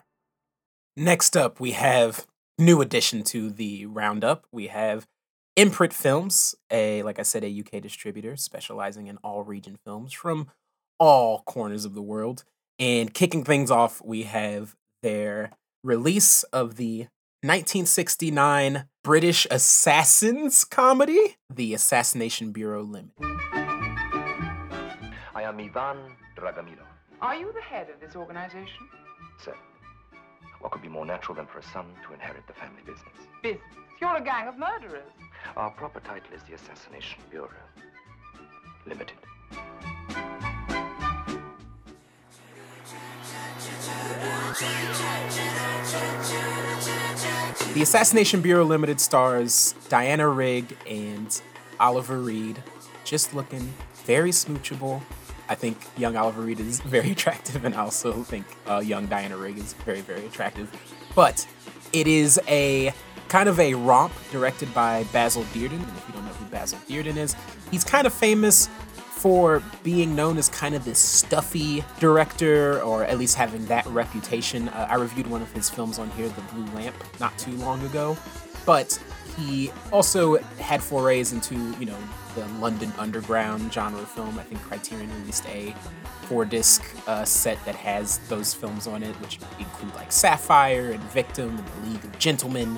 [0.96, 4.46] Next up, we have new addition to the roundup.
[4.52, 5.08] We have
[5.56, 10.48] Imprint Films, a like I said, a UK distributor specializing in all region films from
[11.00, 12.44] all corners of the world.
[12.80, 15.52] And kicking things off, we have their
[15.84, 17.08] release of the
[17.42, 23.12] 1969 British assassins comedy, The Assassination Bureau Limited.
[25.36, 25.98] I am Ivan
[26.38, 26.86] Dragomiro.
[27.22, 28.88] Are you the head of this organization?
[29.44, 29.56] Sir,
[30.62, 33.28] what could be more natural than for a son to inherit the family business?
[33.42, 33.62] Business?
[34.00, 35.12] You're a gang of murderers.
[35.58, 37.50] Our proper title is the Assassination Bureau
[38.88, 39.18] Limited.
[47.74, 51.42] The Assassination Bureau Limited stars Diana Rigg and
[51.80, 52.62] Oliver Reed,
[53.04, 53.74] just looking
[54.06, 55.02] very smoochable.
[55.50, 59.38] I think young Oliver Reed is very attractive, and I also think uh, young Diana
[59.38, 60.72] Rigg is very, very attractive.
[61.16, 61.48] But
[61.94, 62.94] it is a
[63.28, 65.72] kind of a romp directed by Basil Dearden.
[65.72, 67.36] And if you don't know who Basil Dearden is,
[67.72, 68.70] he's kind of famous
[69.24, 74.68] for being known as kind of this stuffy director, or at least having that reputation.
[74.68, 77.82] Uh, I reviewed one of his films on here, The Blue Lamp, not too long
[77.86, 78.18] ago.
[78.66, 79.02] But
[79.38, 81.98] he also had forays into, you know,
[82.36, 84.38] the London Underground genre film.
[84.38, 85.74] I think Criterion released a
[86.24, 91.04] four disc uh, set that has those films on it, which include like Sapphire and
[91.12, 92.78] Victim and The League of Gentlemen.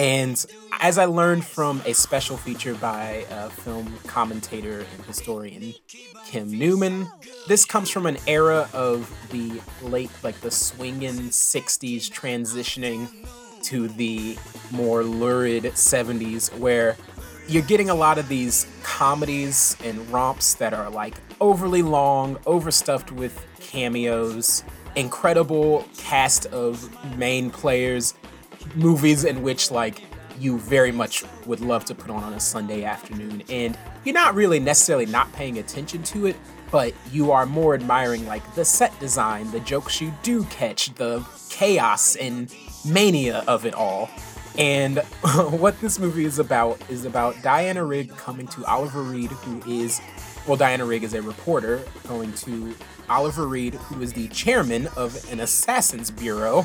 [0.00, 0.42] And
[0.80, 5.74] as I learned from a special feature by film commentator and historian
[6.24, 7.06] Kim Newman,
[7.48, 13.08] this comes from an era of the late, like the swinging 60s transitioning
[13.64, 14.38] to the
[14.70, 16.96] more lurid 70s, where
[17.46, 23.12] you're getting a lot of these comedies and romps that are like overly long, overstuffed
[23.12, 24.64] with cameos,
[24.96, 28.14] incredible cast of main players,
[28.74, 30.02] movies in which like
[30.38, 34.34] you very much would love to put on on a Sunday afternoon and you're not
[34.34, 36.36] really necessarily not paying attention to it,
[36.70, 41.24] but you are more admiring like the set design, the jokes you do catch, the
[41.50, 42.54] chaos and
[42.84, 44.08] mania of it all.
[44.58, 44.98] And
[45.50, 50.00] what this movie is about is about Diana Rigg coming to Oliver Reed, who is,
[50.46, 52.74] well, Diana Rigg is a reporter going to
[53.08, 56.64] Oliver Reed, who is the chairman of an assassins bureau.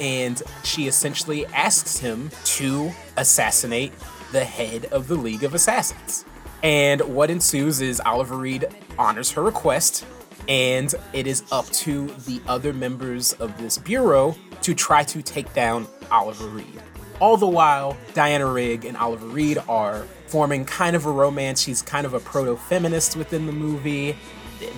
[0.00, 3.92] And she essentially asks him to assassinate
[4.32, 6.24] the head of the League of Assassins.
[6.62, 8.66] And what ensues is Oliver Reed
[8.98, 10.04] honors her request,
[10.48, 15.52] and it is up to the other members of this bureau to try to take
[15.54, 16.82] down Oliver Reed.
[17.20, 21.60] All the while, Diana Rigg and Oliver Reed are forming kind of a romance.
[21.60, 24.16] She's kind of a proto feminist within the movie.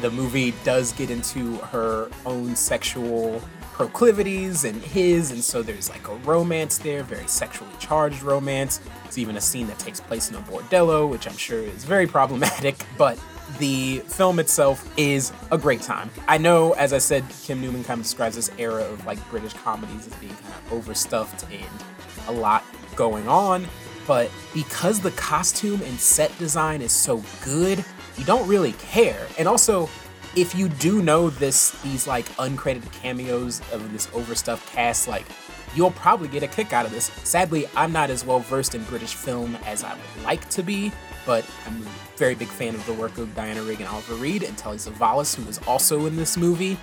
[0.01, 3.43] The movie does get into her own sexual
[3.81, 8.79] proclivities and his, and so there's like a romance there, very sexually charged romance.
[9.05, 12.07] There's even a scene that takes place in a bordello, which I'm sure is very
[12.07, 13.19] problematic, but
[13.59, 16.11] the film itself is a great time.
[16.29, 19.55] I know, as I said, Kim Newman kind of describes this era of like British
[19.55, 22.63] comedies as being kind of overstuffed and a lot
[22.97, 23.67] going on,
[24.07, 27.83] but because the costume and set design is so good,
[28.19, 29.27] you don't really care.
[29.39, 29.89] And also,
[30.37, 35.27] if you do know this, these like uncredited cameos of this overstuffed cast, like
[35.75, 37.07] you'll probably get a kick out of this.
[37.25, 40.93] Sadly, I'm not as well versed in British film as I would like to be,
[41.27, 44.43] but I'm a very big fan of the work of Diana Rigg and Oliver Reed
[44.43, 46.79] and Telly Savalas, who was also in this movie.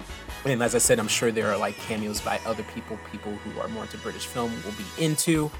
[0.45, 3.59] And as I said, I'm sure there are like cameos by other people, people who
[3.59, 5.51] are more into British film will be into.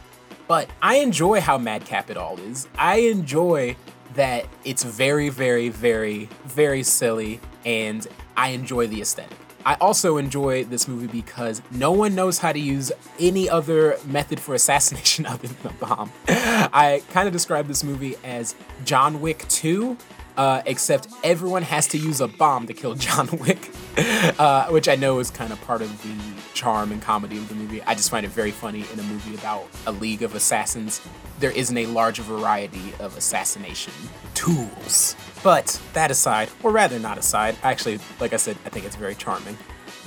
[0.48, 2.68] But I enjoy how madcap it all is.
[2.78, 3.76] I enjoy
[4.14, 9.38] that it's very, very, very, very silly, and I enjoy the aesthetic.
[9.66, 14.40] I also enjoy this movie because no one knows how to use any other method
[14.40, 16.12] for assassination other than a bomb.
[16.30, 19.98] I kind of describe this movie as John Wick 2,
[20.38, 23.70] uh, except everyone has to use a bomb to kill John Wick,
[24.40, 26.16] uh, which I know is kind of part of the
[26.54, 27.82] charm and comedy of the movie.
[27.84, 31.02] I just find it very funny in a movie about a league of assassins.
[31.40, 33.94] There isn't a large variety of assassination
[34.34, 35.18] tools.
[35.44, 39.16] But that aside, or rather not aside, actually, like I said, I think it's very
[39.16, 39.58] charming.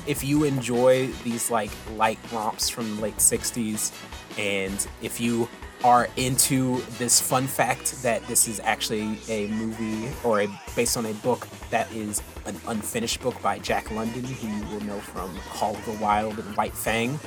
[0.06, 3.92] If you enjoy these like light romps from the late 60s,
[4.38, 5.48] and if you
[5.84, 11.06] are into this fun fact that this is actually a movie or a based on
[11.06, 15.34] a book that is an unfinished book by Jack London, who you will know from
[15.50, 17.18] Call of the Wild and White Fang.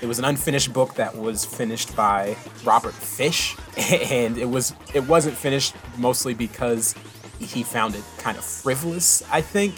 [0.00, 5.06] It was an unfinished book that was finished by Robert Fish, and it was it
[5.06, 6.94] wasn't finished mostly because
[7.44, 9.22] he found it kind of frivolous.
[9.30, 9.74] I think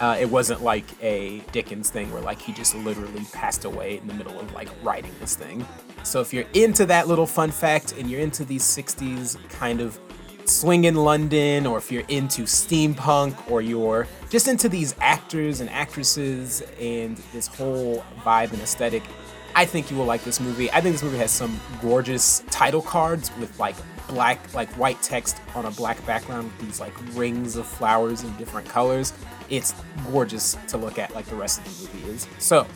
[0.00, 4.06] uh, it wasn't like a Dickens thing where like he just literally passed away in
[4.06, 5.66] the middle of like writing this thing.
[6.02, 9.98] So if you're into that little fun fact and you're into these 60s kind of
[10.44, 15.68] swing in London, or if you're into steampunk, or you're just into these actors and
[15.70, 19.02] actresses and this whole vibe and aesthetic,
[19.54, 20.70] I think you will like this movie.
[20.70, 23.76] I think this movie has some gorgeous title cards with like
[24.08, 28.34] black, like white text on a black background with these like rings of flowers in
[28.36, 29.12] different colors.
[29.48, 29.74] It's
[30.10, 32.26] gorgeous to look at, like the rest of the movie is.
[32.38, 32.66] So,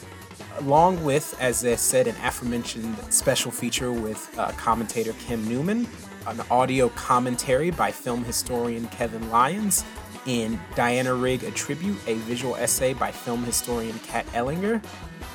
[0.58, 5.88] along with, as I said, an aforementioned special feature with uh, commentator Kim Newman,
[6.26, 9.84] an audio commentary by film historian Kevin Lyons,
[10.26, 14.82] and Diana Rigg A Tribute, a visual essay by film historian Kat Ellinger,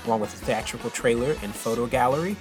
[0.06, 2.38] along with a theatrical trailer and photo gallery.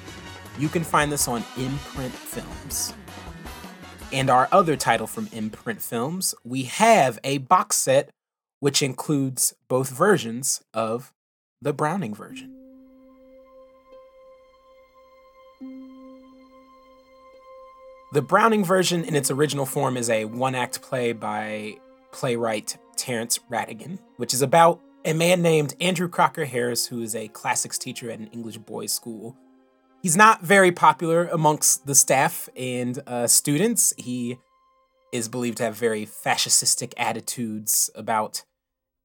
[0.58, 2.94] You can find this on Imprint Films.
[4.14, 8.10] And our other title from Imprint Films, we have a box set
[8.60, 11.12] which includes both versions of
[11.60, 12.54] the Browning version.
[18.12, 21.78] The Browning version in its original form is a one act play by
[22.12, 27.26] playwright Terence Rattigan, which is about a man named Andrew Crocker Harris, who is a
[27.26, 29.36] classics teacher at an English boys' school.
[30.04, 33.94] He's not very popular amongst the staff and uh, students.
[33.96, 34.36] He
[35.14, 38.44] is believed to have very fascistic attitudes about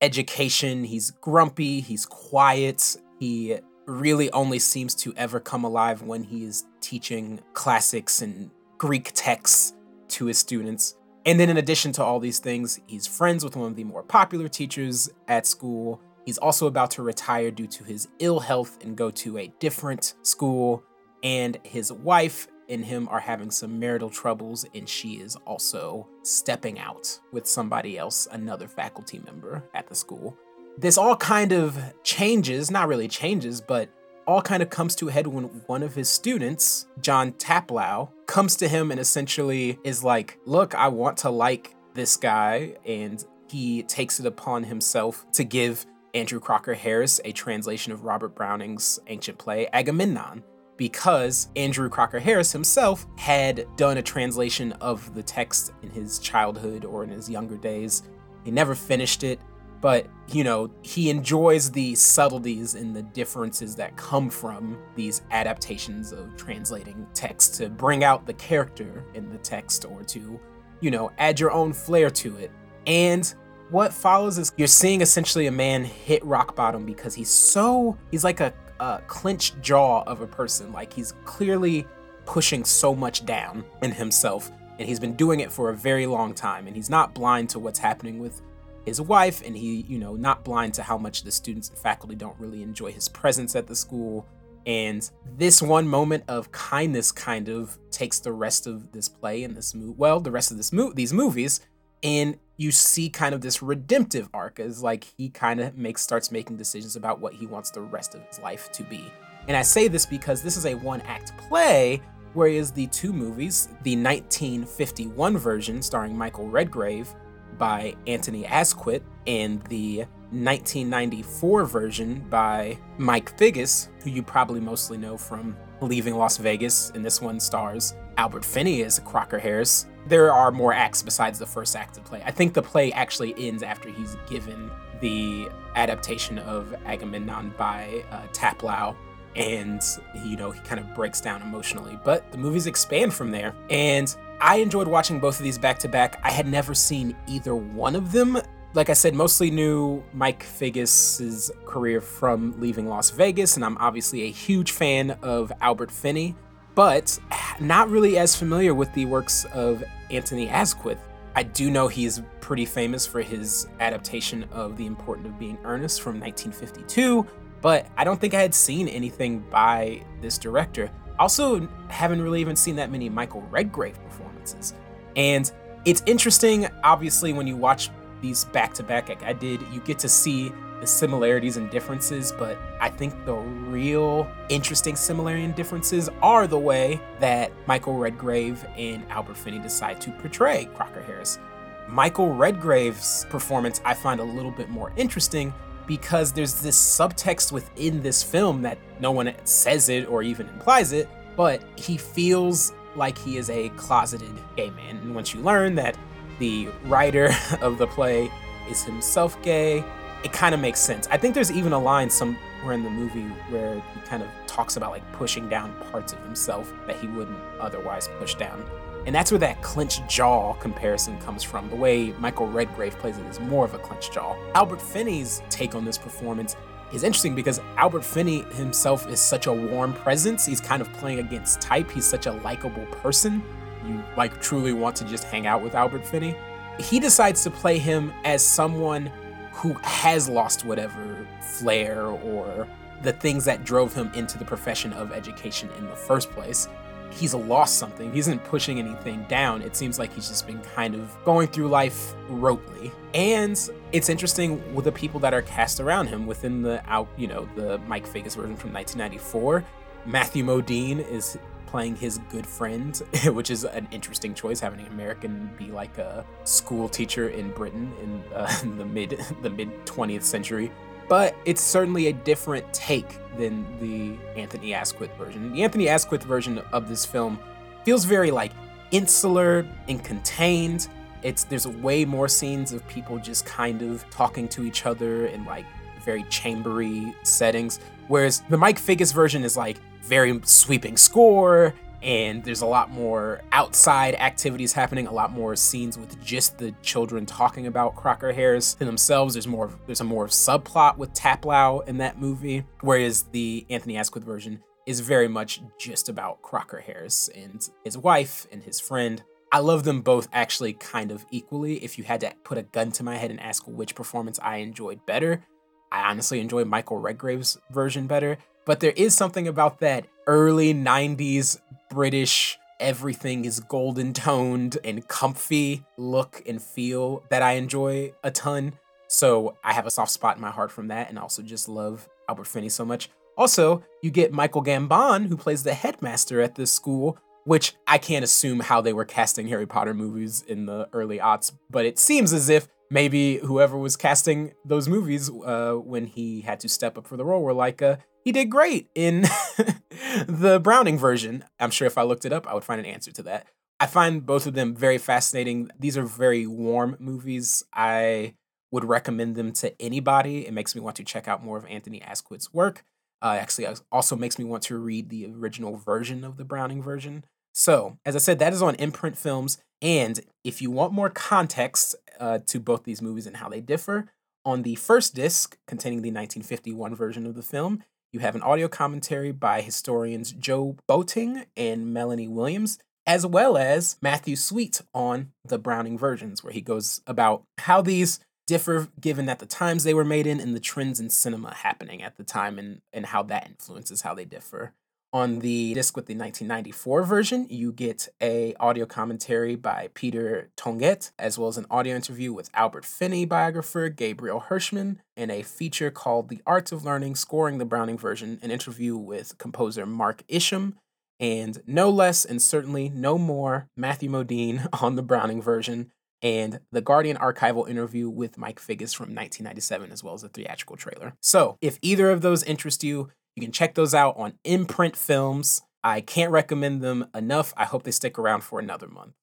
[0.01, 0.83] education.
[0.83, 6.65] He's grumpy, he's quiet, he really only seems to ever come alive when he is
[6.81, 9.75] teaching classics and Greek texts
[10.09, 10.97] to his students.
[11.25, 14.03] And then, in addition to all these things, he's friends with one of the more
[14.03, 16.01] popular teachers at school.
[16.25, 20.15] He's also about to retire due to his ill health and go to a different
[20.23, 20.83] school.
[21.23, 26.79] And his wife and him are having some marital troubles, and she is also stepping
[26.79, 30.37] out with somebody else, another faculty member at the school.
[30.77, 33.89] This all kind of changes, not really changes, but
[34.27, 38.55] all kind of comes to a head when one of his students, John Taplow, comes
[38.57, 42.75] to him and essentially is like, Look, I want to like this guy.
[42.85, 48.35] And he takes it upon himself to give Andrew Crocker Harris a translation of Robert
[48.35, 50.43] Browning's ancient play, Agamemnon
[50.79, 56.85] because Andrew Crocker Harris himself had done a translation of the text in his childhood
[56.85, 58.03] or in his younger days.
[58.45, 59.41] He never finished it,
[59.81, 66.13] but you know, he enjoys the subtleties and the differences that come from these adaptations
[66.13, 70.39] of translating text to bring out the character in the text or to,
[70.79, 72.51] you know, add your own flair to it.
[72.87, 73.31] And
[73.69, 78.23] what follows is you're seeing essentially a man hit rock bottom because he's so he's
[78.23, 80.71] like a uh, clenched jaw of a person.
[80.71, 81.87] Like he's clearly
[82.25, 86.33] pushing so much down in himself, and he's been doing it for a very long
[86.33, 86.67] time.
[86.67, 88.41] And he's not blind to what's happening with
[88.85, 92.15] his wife, and he, you know, not blind to how much the students and faculty
[92.15, 94.25] don't really enjoy his presence at the school.
[94.65, 99.55] And this one moment of kindness kind of takes the rest of this play and
[99.55, 101.61] this movie, well, the rest of this mo- these movies,
[102.03, 106.31] and you see kind of this redemptive arc as like he kind of makes starts
[106.31, 109.11] making decisions about what he wants the rest of his life to be.
[109.47, 112.01] And I say this because this is a one act play,
[112.33, 117.13] whereas the two movies, the 1951 version starring Michael Redgrave
[117.57, 119.99] by Anthony Asquith and the
[120.31, 127.03] 1994 version by Mike Figgis, who you probably mostly know from Leaving Las Vegas, and
[127.03, 129.87] this one stars Albert Finney as Crocker Harris.
[130.09, 132.21] There are more acts besides the first act of play.
[132.25, 138.23] I think the play actually ends after he's given the adaptation of Agamemnon by uh,
[138.33, 138.95] Taplow,
[139.35, 139.81] and
[140.25, 141.97] you know he kind of breaks down emotionally.
[142.03, 145.87] But the movies expand from there, and I enjoyed watching both of these back to
[145.87, 146.19] back.
[146.23, 148.39] I had never seen either one of them
[148.73, 154.23] like I said, mostly knew Mike Figgis's career from leaving Las Vegas, and I'm obviously
[154.23, 156.35] a huge fan of Albert Finney,
[156.75, 157.17] but
[157.59, 160.99] not really as familiar with the works of Anthony Asquith.
[161.35, 166.01] I do know he's pretty famous for his adaptation of The Importance of Being Earnest
[166.01, 167.25] from 1952,
[167.61, 170.89] but I don't think I had seen anything by this director.
[171.19, 174.73] Also, haven't really even seen that many Michael Redgrave performances.
[175.15, 175.51] And
[175.85, 177.89] it's interesting, obviously, when you watch
[178.21, 182.31] these back to back like I did, you get to see the similarities and differences,
[182.31, 188.65] but I think the real interesting similarity and differences are the way that Michael Redgrave
[188.77, 191.39] and Albert Finney decide to portray Crocker Harris.
[191.87, 195.53] Michael Redgrave's performance I find a little bit more interesting
[195.87, 200.93] because there's this subtext within this film that no one says it or even implies
[200.93, 204.97] it, but he feels like he is a closeted gay man.
[204.97, 205.97] And once you learn that
[206.37, 208.31] the writer of the play
[208.69, 209.83] is himself gay,
[210.23, 211.07] it kind of makes sense.
[211.11, 214.77] I think there's even a line somewhere in the movie where he kind of talks
[214.77, 218.63] about like pushing down parts of himself that he wouldn't otherwise push down.
[219.05, 221.69] And that's where that clenched jaw comparison comes from.
[221.69, 224.35] The way Michael Redgrave plays it is more of a clenched jaw.
[224.55, 226.57] Albert Finney's take on this performance
[226.91, 230.45] is interesting because Albert Finney himself is such a warm presence.
[230.45, 231.89] He's kind of playing against type.
[231.89, 233.41] He's such a likable person
[233.85, 236.35] you like truly want to just hang out with Albert Finney.
[236.79, 239.11] He decides to play him as someone
[239.59, 242.65] who has lost whatever flair or
[243.01, 246.69] the things that drove him into the profession of education in the first place.
[247.11, 248.13] He's lost something.
[248.13, 249.61] He isn't pushing anything down.
[249.61, 252.91] It seems like he's just been kind of going through life rotely.
[253.13, 253.59] And
[253.91, 257.49] it's interesting with the people that are cast around him within the out, you know,
[257.55, 259.65] the Mike Figgis version from 1994.
[260.05, 261.37] Matthew Modine is
[261.69, 266.25] playing his good friend, which is an interesting choice, having an American be like a
[266.43, 270.71] school teacher in Britain in, uh, in the mid the mid 20th century.
[271.07, 275.51] But it's certainly a different take than the Anthony Asquith version.
[275.53, 277.39] The Anthony Asquith version of this film
[277.83, 278.51] feels very like
[278.91, 280.87] insular and contained.
[281.21, 285.45] It's there's way more scenes of people just kind of talking to each other in
[285.45, 285.65] like
[286.03, 289.77] very chambery settings, whereas the Mike Figgis version is like
[290.09, 295.97] very sweeping score and there's a lot more outside activities happening, a lot more scenes
[295.97, 299.33] with just the children talking about Crocker Harris to themselves.
[299.33, 304.23] There's more there's a more subplot with Taplow in that movie, whereas the Anthony Asquith
[304.23, 309.21] version is very much just about Crocker Harris and his wife and his friend.
[309.51, 311.83] I love them both actually kind of equally.
[311.83, 314.57] If you had to put a gun to my head and ask which performance I
[314.57, 315.43] enjoyed better,
[315.91, 318.37] I honestly enjoy Michael Redgrave's version better.
[318.69, 321.59] But there is something about that early 90s
[321.89, 328.73] British, everything is golden toned and comfy look and feel that I enjoy a ton.
[329.07, 332.07] So I have a soft spot in my heart from that, and also just love
[332.29, 333.09] Albert Finney so much.
[333.35, 338.23] Also, you get Michael Gambon, who plays the headmaster at this school, which I can't
[338.23, 342.33] assume how they were casting Harry Potter movies in the early aughts, but it seems
[342.33, 347.07] as if maybe whoever was casting those movies uh, when he had to step up
[347.07, 349.21] for the role were like, uh, he did great in
[350.27, 351.45] the Browning version.
[351.59, 353.47] I'm sure if I looked it up, I would find an answer to that.
[353.79, 355.69] I find both of them very fascinating.
[355.79, 357.63] These are very warm movies.
[357.73, 358.35] I
[358.71, 360.45] would recommend them to anybody.
[360.45, 362.83] It makes me want to check out more of Anthony Asquith's work.
[363.21, 367.25] Uh, actually, also makes me want to read the original version of the Browning version.
[367.59, 369.57] So, as I said, that is on Imprint Films.
[369.81, 374.05] And if you want more context uh, to both these movies and how they differ,
[374.45, 377.83] on the first disc containing the 1951 version of the film,
[378.13, 383.97] you have an audio commentary by historians Jo Botting and Melanie Williams, as well as
[384.01, 389.39] Matthew Sweet on the Browning versions, where he goes about how these differ given that
[389.39, 392.57] the times they were made in and the trends in cinema happening at the time
[392.57, 394.71] and, and how that influences how they differ.
[395.11, 401.09] On the disc with the 1994 version, you get a audio commentary by Peter Tonguette,
[401.17, 405.89] as well as an audio interview with Albert Finney biographer Gabriel Hershman, and a feature
[405.89, 410.75] called The Art of Learning Scoring the Browning Version, an interview with composer Mark Isham,
[411.19, 415.89] and no less and certainly no more Matthew Modine on the Browning version,
[416.21, 420.75] and the Guardian archival interview with Mike Figgis from 1997, as well as a theatrical
[420.75, 421.13] trailer.
[421.21, 425.61] So, if either of those interest you, you can check those out on Imprint Films.
[425.81, 427.53] I can't recommend them enough.
[427.55, 429.13] I hope they stick around for another month.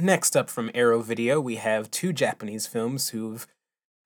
[0.00, 3.46] Next up from Arrow Video, we have two Japanese films who've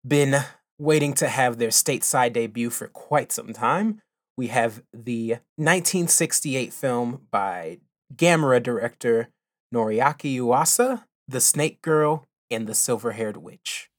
[0.04, 0.42] been
[0.78, 4.00] waiting to have their stateside debut for quite some time.
[4.36, 7.78] We have the 1968 film by
[8.12, 9.28] Gamera director
[9.72, 13.90] Noriaki Yuasa, The Snake Girl, and The Silver Haired Witch.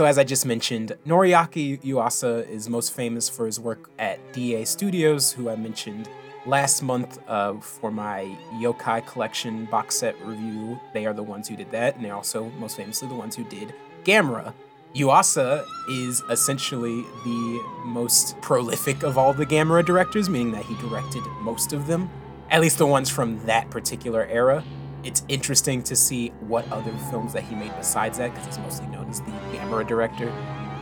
[0.00, 4.66] So, as I just mentioned, Noriaki Yuasa is most famous for his work at Daiei
[4.66, 6.08] Studios, who I mentioned
[6.46, 10.80] last month uh, for my Yokai Collection box set review.
[10.94, 13.44] They are the ones who did that, and they're also most famously the ones who
[13.44, 13.74] did
[14.04, 14.54] Gamera.
[14.94, 21.22] Yuasa is essentially the most prolific of all the Gamera directors, meaning that he directed
[21.42, 22.08] most of them,
[22.48, 24.64] at least the ones from that particular era
[25.04, 28.86] it's interesting to see what other films that he made besides that because he's mostly
[28.88, 30.28] known as the Gamera director.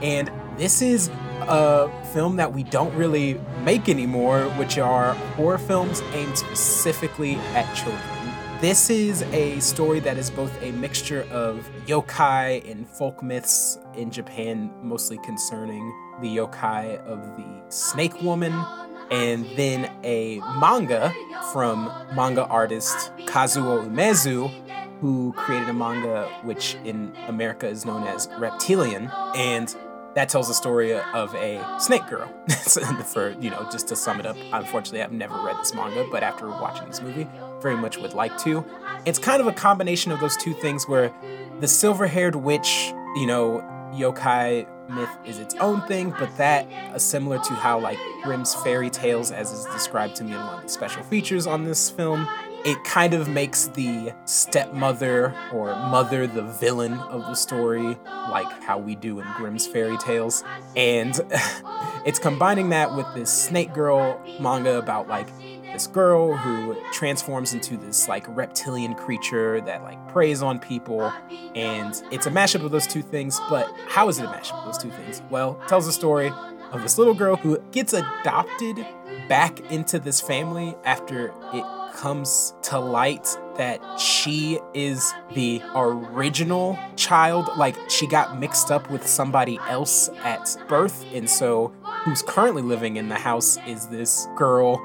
[0.03, 1.09] And this is
[1.43, 7.73] a film that we don't really make anymore, which are horror films aimed specifically at
[7.75, 8.03] children.
[8.61, 14.11] This is a story that is both a mixture of yokai and folk myths in
[14.11, 18.53] Japan, mostly concerning the yokai of the snake woman
[19.11, 21.15] and then a manga
[21.53, 24.51] from manga artist Kazuo Umezu,
[25.01, 29.75] who created a manga which in America is known as Reptilian, and
[30.15, 32.33] that tells the story of a snake girl.
[33.07, 36.23] For you know, just to sum it up, unfortunately, I've never read this manga, but
[36.23, 37.29] after watching this movie,
[37.61, 38.65] very much would like to.
[39.05, 41.13] It's kind of a combination of those two things, where
[41.61, 43.63] the silver-haired witch, you know,
[43.95, 48.91] yokai myth is its own thing, but that uh, similar to how like Grimm's fairy
[48.91, 52.29] tales, as is described to me in one of the special features on this film,
[52.65, 57.97] it kind of makes the stepmother or mother the villain of the story,
[58.31, 60.43] like how we do in Grimm's fairy tales.
[60.75, 61.19] And
[62.05, 65.29] it's combining that with this Snake Girl manga about like
[65.79, 71.13] this girl who transforms into this like reptilian creature that like preys on people
[71.55, 74.65] and it's a mashup of those two things but how is it a mashup of
[74.65, 76.33] those two things well tells the story
[76.73, 78.85] of this little girl who gets adopted
[79.29, 81.65] back into this family after it
[81.95, 87.49] comes to light that she is the original child.
[87.57, 91.05] Like she got mixed up with somebody else at birth.
[91.13, 91.73] And so,
[92.05, 94.81] who's currently living in the house is this girl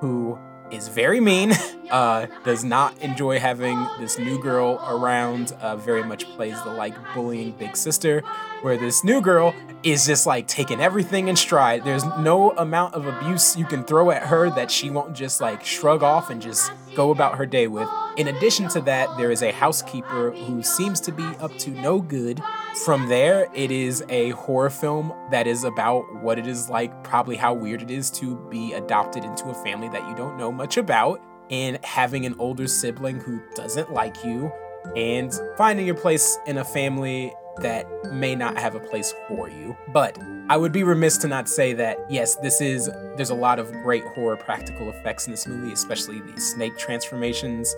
[0.00, 0.38] who
[0.70, 1.52] is very mean,
[1.90, 6.94] uh, does not enjoy having this new girl around, uh, very much plays the like
[7.14, 8.22] bullying big sister,
[8.66, 9.54] where this new girl
[9.84, 11.84] is just like taking everything in stride.
[11.84, 15.64] There's no amount of abuse you can throw at her that she won't just like
[15.64, 17.88] shrug off and just go about her day with.
[18.16, 22.00] In addition to that, there is a housekeeper who seems to be up to no
[22.00, 22.42] good.
[22.84, 27.36] From there, it is a horror film that is about what it is like, probably
[27.36, 30.76] how weird it is to be adopted into a family that you don't know much
[30.76, 34.50] about, and having an older sibling who doesn't like you,
[34.96, 39.76] and finding your place in a family that may not have a place for you.
[39.88, 43.58] But I would be remiss to not say that yes, this is there's a lot
[43.58, 47.74] of great horror practical effects in this movie, especially the snake transformations.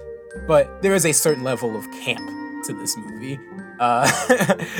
[0.46, 2.28] But there is a certain level of camp
[2.66, 3.38] to this movie.
[3.78, 4.10] Uh,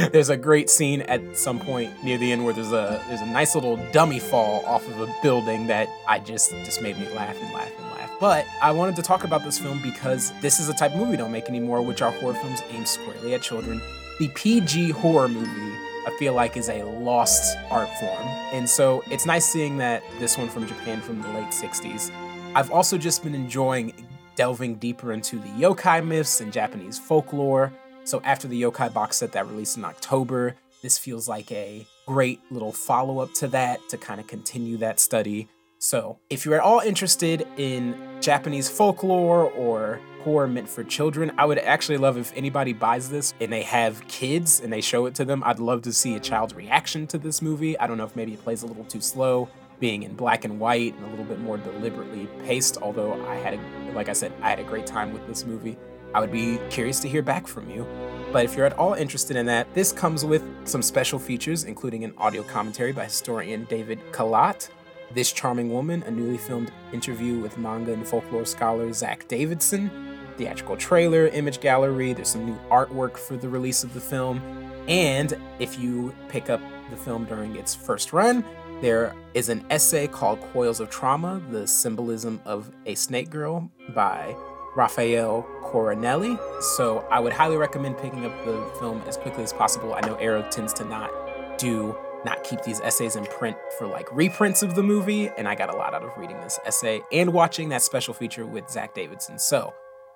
[0.12, 3.26] there's a great scene at some point near the end where there's a there's a
[3.26, 7.40] nice little dummy fall off of a building that I just just made me laugh
[7.40, 8.10] and laugh and laugh.
[8.20, 11.12] But I wanted to talk about this film because this is a type of movie
[11.12, 13.80] we don't make anymore, which are horror films aimed squarely at children
[14.18, 18.26] the PG horror movie, I feel like, is a lost art form.
[18.52, 22.10] And so it's nice seeing that this one from Japan from the late 60s.
[22.54, 23.92] I've also just been enjoying
[24.34, 27.72] delving deeper into the yokai myths and Japanese folklore.
[28.04, 32.40] So after the yokai box set that released in October, this feels like a great
[32.50, 35.48] little follow up to that to kind of continue that study.
[35.80, 41.44] So, if you're at all interested in Japanese folklore or horror meant for children, I
[41.44, 45.14] would actually love if anybody buys this and they have kids and they show it
[45.16, 45.42] to them.
[45.44, 47.78] I'd love to see a child's reaction to this movie.
[47.78, 49.48] I don't know if maybe it plays a little too slow,
[49.80, 52.78] being in black and white and a little bit more deliberately paced.
[52.82, 55.76] Although I had, a, like I said, I had a great time with this movie.
[56.14, 57.86] I would be curious to hear back from you.
[58.32, 62.04] But if you're at all interested in that, this comes with some special features, including
[62.04, 64.70] an audio commentary by historian David Kalat
[65.12, 69.90] this Charming Woman, a newly filmed interview with manga and folklore scholar Zack Davisson,
[70.36, 74.40] theatrical trailer, image gallery, there's some new artwork for the release of the film.
[74.88, 78.44] And if you pick up the film during its first run,
[78.80, 84.34] there is an essay called Coils of Trauma The Symbolism of a Snake Girl by
[84.76, 86.38] Raphael Coronelli.
[86.76, 89.94] So I would highly recommend picking up the film as quickly as possible.
[89.94, 91.10] I know Arrow tends to not
[91.58, 95.54] do not keep these essays in print for like reprints of the movie, and I
[95.54, 98.94] got a lot out of reading this essay and watching that special feature with Zack
[98.94, 99.38] Davisson.
[99.38, 99.72] So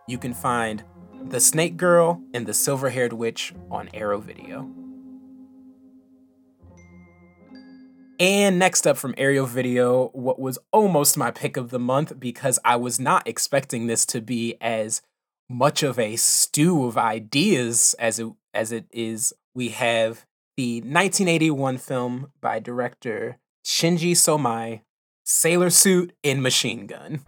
[0.08, 0.84] you can find
[1.28, 4.68] The Snake Girl and The Silver Haired Witch on Arrow Video.
[8.18, 12.58] And next up from Arrow Video, what was almost my pick of the month because
[12.64, 15.02] I was not expecting this to be as
[15.48, 19.32] much of a stew of ideas as it as it is.
[19.54, 20.24] We have
[20.56, 24.82] the 1981 film by director Shinji Somai,
[25.24, 27.22] Sailor Suit and Machine Gun.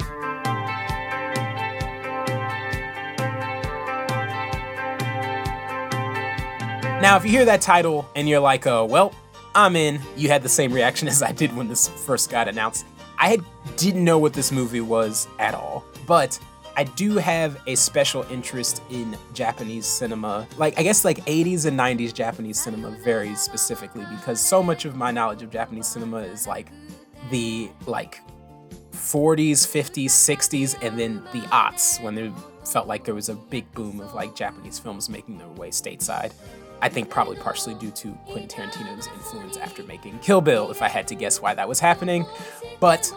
[7.01, 9.15] Now, if you hear that title and you're like, oh, well,
[9.55, 12.87] I'm in, you had the same reaction as I did when this first got announced.
[13.19, 13.39] I
[13.77, 16.39] didn't know what this movie was at all, but
[16.77, 20.47] I do have a special interest in Japanese cinema.
[20.57, 24.97] Like, I guess like 80s and 90s Japanese cinema very specifically because so much of
[24.97, 26.69] my knowledge of Japanese cinema is like
[27.31, 28.21] the like
[28.93, 32.33] 40s, 50s, 60s, and then the aughts when there
[32.65, 36.33] felt like there was a big boom of like Japanese films making their way stateside.
[36.83, 40.89] I think probably partially due to Quentin Tarantino's influence after making Kill Bill, if I
[40.89, 42.27] had to guess why that was happening.
[42.81, 43.11] But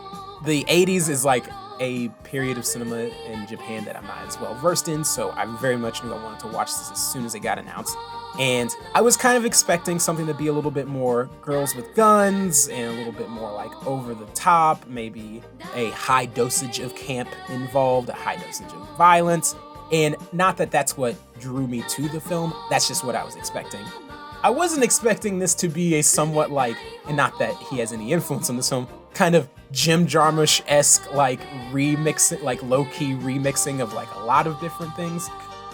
[0.45, 1.45] the 80s is like
[1.79, 5.45] a period of cinema in Japan that I'm not as well versed in, so I
[5.59, 7.95] very much knew I wanted to watch this as soon as it got announced.
[8.39, 11.95] And I was kind of expecting something to be a little bit more girls with
[11.95, 15.41] guns and a little bit more like over the top, maybe
[15.73, 19.55] a high dosage of camp involved, a high dosage of violence.
[19.91, 23.35] And not that that's what drew me to the film, that's just what I was
[23.35, 23.81] expecting.
[24.43, 28.13] I wasn't expecting this to be a somewhat like, and not that he has any
[28.13, 31.41] influence on this film, kind of Jim Jarmusch esque like
[31.71, 35.29] remixing, like low key remixing of like a lot of different things.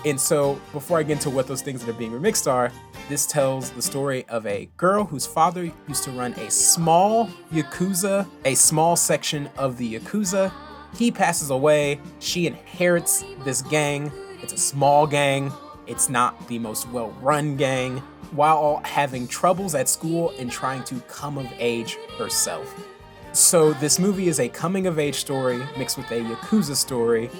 [0.05, 2.71] And so, before I get into what those things that are being remixed are,
[3.07, 8.27] this tells the story of a girl whose father used to run a small Yakuza,
[8.43, 10.51] a small section of the Yakuza.
[10.97, 11.99] He passes away.
[12.19, 14.11] She inherits this gang.
[14.41, 15.51] It's a small gang.
[15.87, 17.97] It's not the most well run gang,
[18.31, 22.73] while having troubles at school and trying to come of age herself.
[23.33, 27.31] So this movie is a coming of age story mixed with a Yakuza story,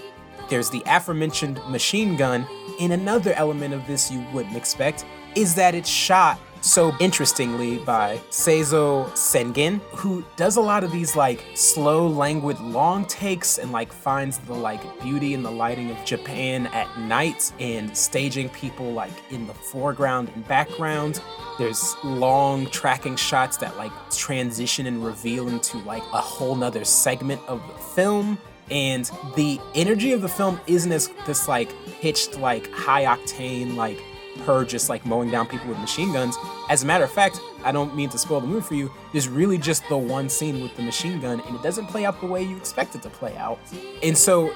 [0.49, 2.47] There's the aforementioned machine gun,
[2.81, 8.18] and another element of this you wouldn't expect is that it's shot so interestingly by
[8.30, 13.91] Seizo Sengen, who does a lot of these like slow, languid, long takes and like
[13.91, 19.11] finds the like beauty in the lighting of Japan at night and staging people like
[19.30, 21.22] in the foreground and background.
[21.59, 27.41] There's long tracking shots that like transition and reveal into like a whole nother segment
[27.47, 28.38] of the film
[28.72, 34.01] and the energy of the film isn't as this like pitched like high octane like
[34.41, 36.36] her just like mowing down people with machine guns.
[36.69, 38.91] As a matter of fact, I don't mean to spoil the movie for you.
[39.11, 42.19] There's really just the one scene with the machine gun, and it doesn't play out
[42.19, 43.59] the way you expect it to play out.
[44.01, 44.53] And so,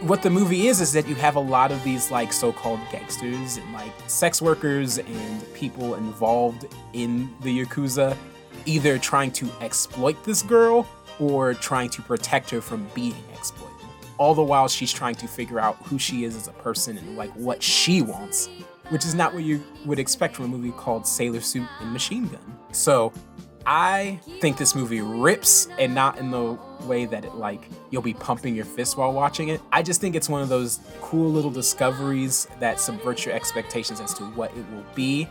[0.00, 3.56] what the movie is is that you have a lot of these like so-called gangsters
[3.56, 8.16] and like sex workers and people involved in the yakuza,
[8.66, 10.88] either trying to exploit this girl
[11.20, 13.76] or trying to protect her from being exploited.
[14.18, 17.16] All the while she's trying to figure out who she is as a person and
[17.16, 18.48] like what she wants
[18.90, 22.28] which is not what you would expect from a movie called Sailor Suit and Machine
[22.28, 22.58] Gun.
[22.72, 23.12] So
[23.64, 28.14] I think this movie rips and not in the way that it like you'll be
[28.14, 29.60] pumping your fist while watching it.
[29.70, 34.14] I just think it's one of those cool little discoveries that subvert your expectations as
[34.14, 35.28] to what it will be,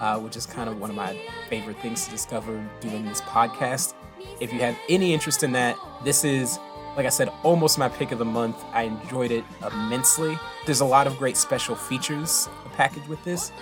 [0.00, 1.18] uh, which is kind of one of my
[1.50, 3.94] favorite things to discover doing this podcast.
[4.40, 6.58] If you have any interest in that, this is
[6.96, 8.56] like I said, almost my pick of the month.
[8.72, 10.38] I enjoyed it immensely.
[10.64, 13.52] There's a lot of great special features packaged with this.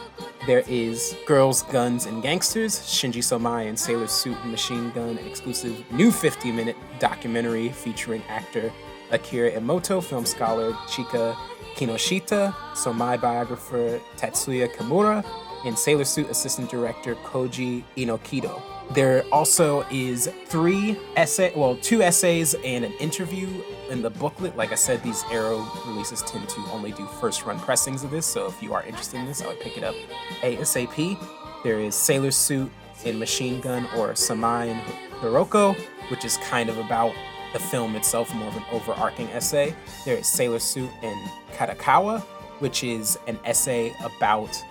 [0.46, 5.26] There is Girls, Guns, and Gangsters, Shinji Somai and Sailor Suit and Machine Gun, an
[5.26, 8.72] exclusive new 50 minute documentary featuring actor
[9.10, 11.36] Akira Emoto, film scholar Chika
[11.76, 15.24] Kinoshita, Somai biographer Tatsuya Kimura,
[15.64, 18.71] and Sailor Suit assistant director Koji Inokido.
[18.94, 23.48] There also is three essay, well, two essays and an interview
[23.88, 24.54] in the booklet.
[24.54, 28.26] Like I said, these Arrow releases tend to only do first run pressings of this,
[28.26, 29.94] so if you are interested in this, I would pick it up
[30.42, 31.16] ASAP.
[31.64, 32.70] There is Sailor Suit
[33.06, 34.80] and Machine Gun or Somai and
[35.20, 35.74] Hiroko,
[36.10, 37.14] which is kind of about
[37.54, 39.74] the film itself, more of an overarching essay.
[40.04, 42.20] There is Sailor Suit and Kadokawa,
[42.58, 44.62] which is an essay about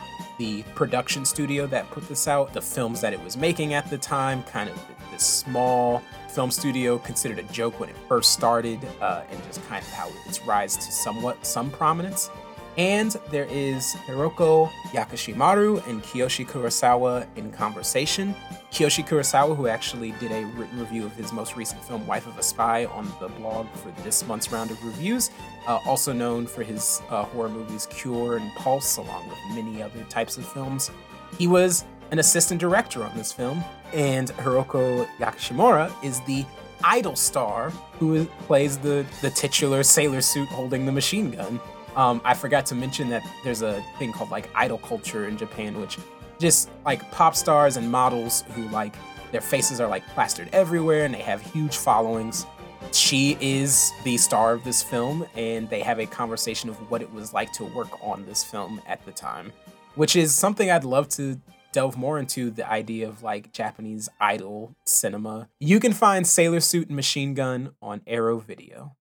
[0.41, 3.97] the production studio that put this out, the films that it was making at the
[3.97, 9.21] time, kind of this small film studio considered a joke when it first started, uh,
[9.29, 12.31] and just kind of how it's rise to somewhat some prominence.
[12.75, 18.33] And there is Hiroko Yakushimaru and Kiyoshi Kurosawa in conversation.
[18.71, 22.37] Kiyoshi Kurosawa, who actually did a written review of his most recent film, Wife of
[22.37, 25.29] a Spy, on the blog for this month's round of reviews,
[25.67, 30.01] uh, also known for his uh, horror movies Cure and Pulse, along with many other
[30.05, 30.89] types of films.
[31.37, 33.61] He was an assistant director on this film,
[33.91, 36.45] and Hiroko Yakushimaru is the
[36.83, 41.59] idol star who plays the, the titular sailor suit holding the machine gun.
[41.97, 45.79] Um, I forgot to mention that there's a thing called like idol culture in Japan,
[45.79, 45.97] which
[46.41, 48.95] just like pop stars and models who like
[49.31, 52.45] their faces are like plastered everywhere and they have huge followings.
[52.91, 57.13] She is the star of this film, and they have a conversation of what it
[57.13, 59.53] was like to work on this film at the time,
[59.95, 61.39] which is something I'd love to
[61.71, 65.47] delve more into the idea of like Japanese idol cinema.
[65.59, 68.97] You can find Sailor Suit and Machine Gun on Arrow Video.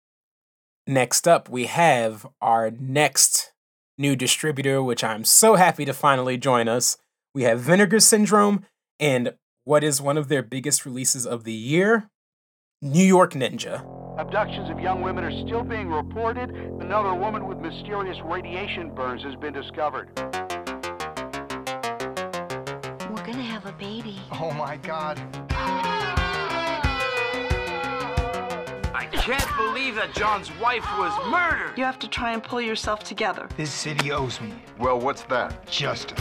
[0.86, 3.54] Next up, we have our next
[3.98, 6.98] new distributor, which I'm so happy to finally join us.
[7.38, 8.66] We have Vinegar Syndrome
[9.00, 12.10] and what is one of their biggest releases of the year
[12.82, 13.86] New York Ninja.
[14.20, 16.50] Abductions of young women are still being reported.
[16.50, 20.10] Another woman with mysterious radiation burns has been discovered.
[23.08, 24.18] We're gonna have a baby.
[24.32, 25.20] Oh my god.
[28.96, 31.78] I can't believe that John's wife was murdered.
[31.78, 33.48] You have to try and pull yourself together.
[33.58, 34.56] This city owes me.
[34.80, 35.68] Well, what's that?
[35.70, 36.20] Justice.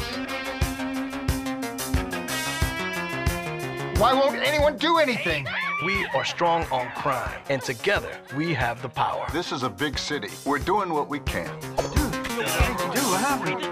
[3.98, 5.46] Why won't anyone do anything?
[5.82, 9.26] We are strong on crime, and together we have the power.
[9.32, 10.28] This is a big city.
[10.44, 11.46] We're doing what we can.
[11.58, 13.62] Dude, dude, what happened?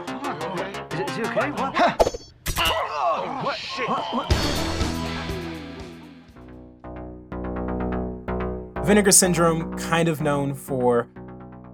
[0.95, 1.51] Is, is he okay?
[1.51, 1.77] What?
[1.77, 1.95] Huh.
[2.57, 3.59] Oh, what?
[3.59, 3.87] Shit.
[3.87, 4.33] What?
[8.87, 11.03] Vinegar Syndrome, kind of known for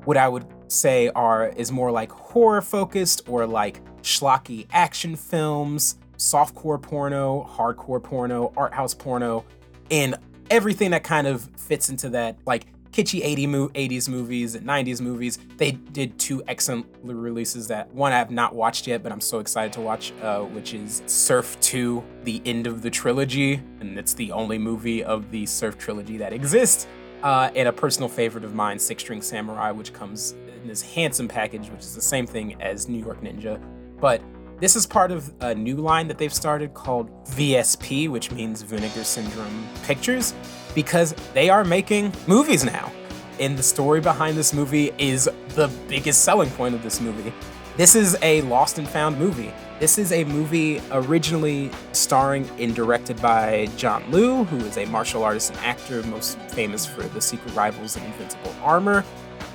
[0.07, 6.00] what I would say are is more like horror focused or like schlocky action films,
[6.21, 9.45] softcore porno, hardcore porno, art house porno,
[9.91, 10.15] and
[10.51, 15.01] everything that kind of fits into that like kitschy 80 mo- 80s movies and 90s
[15.01, 15.39] movies.
[15.57, 19.39] They did two excellent releases that one I have not watched yet, but I'm so
[19.39, 24.13] excited to watch, uh, which is Surf 2, the end of the trilogy, and it's
[24.13, 26.87] the only movie of the Surf trilogy that exists.
[27.23, 31.29] uh, and a personal favorite of mine, Six String Samurai, which comes in this handsome
[31.29, 33.61] package, which is the same thing as New York Ninja.
[34.01, 34.23] But
[34.61, 39.05] this is part of a new line that they've started called VSP, which means Vinegar
[39.05, 40.35] Syndrome Pictures,
[40.75, 42.93] because they are making movies now.
[43.39, 47.33] And the story behind this movie is the biggest selling point of this movie.
[47.79, 49.51] This is a lost and found movie.
[49.79, 55.25] This is a movie originally starring and directed by John Liu, who is a martial
[55.25, 59.07] artist and actor most famous for The Secret Rivals and Invincible Armor.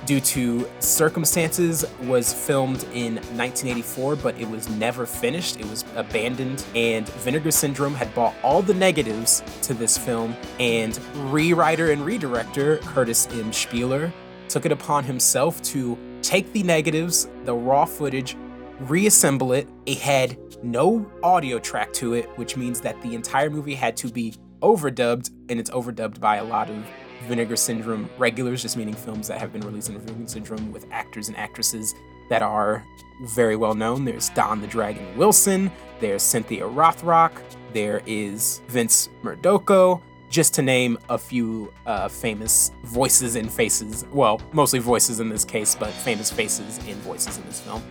[0.06, 5.58] Due to circumstances, was filmed in 1984, but it was never finished.
[5.58, 10.92] It was abandoned, and Vinegar Syndrome had bought all the negatives to this film, and
[11.32, 13.50] rewriter and redirector Kurtis M.
[13.50, 14.12] Spieler
[14.48, 18.36] took it upon himself to take the negatives, the raw footage,
[18.78, 19.68] reassemble it.
[19.86, 24.08] It had no audio track to it, which means that the entire movie had to
[24.08, 26.86] be overdubbed, and it's overdubbed by a lot of
[27.26, 31.28] Vinegar Syndrome regulars, just meaning films that have been released in Vinegar Syndrome with actors
[31.28, 31.94] and actresses
[32.28, 32.84] that are
[33.22, 34.04] very well known.
[34.04, 35.70] There's Don the Dragon Wilson,
[36.00, 37.32] there's Cynthia Rothrock,
[37.72, 44.04] there is Vince Murdocco, just to name a few uh, famous voices and faces.
[44.12, 47.82] Well, mostly voices in this case, but famous faces and voices in this film.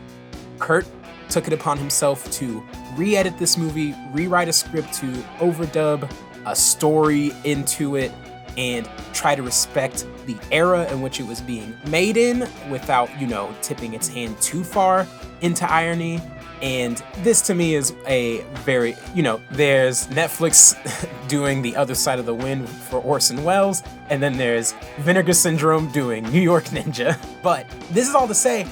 [0.59, 0.85] Kurt
[1.29, 2.63] took it upon himself to
[2.95, 5.07] re edit this movie, rewrite a script to
[5.39, 6.09] overdub
[6.45, 8.11] a story into it,
[8.57, 13.27] and try to respect the era in which it was being made in without, you
[13.27, 15.07] know, tipping its hand too far
[15.41, 16.21] into irony.
[16.61, 20.75] And this to me is a very, you know, there's Netflix
[21.27, 25.91] doing The Other Side of the Wind for Orson Welles, and then there's Vinegar Syndrome
[25.91, 27.17] doing New York Ninja.
[27.45, 28.65] But this is all to say,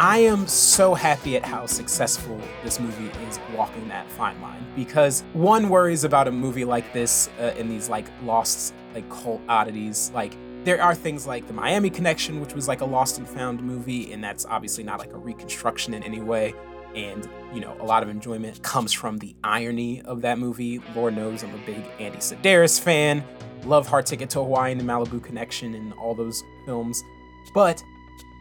[0.00, 5.24] I am so happy at how successful this movie is walking that fine line because
[5.34, 10.10] one worries about a movie like this uh, in these like lost like cult oddities.
[10.14, 13.62] Like there are things like the Miami Connection which was like a lost and found
[13.62, 16.54] movie and that's obviously not like a reconstruction in any way.
[16.94, 20.80] And you know a lot of enjoyment comes from the irony of that movie.
[20.96, 23.22] Lord knows I'm a big Andy Sidaris fan.
[23.66, 27.04] Love Hard Ticket to Hawaii and the Malibu Connection and all those films.
[27.52, 27.82] But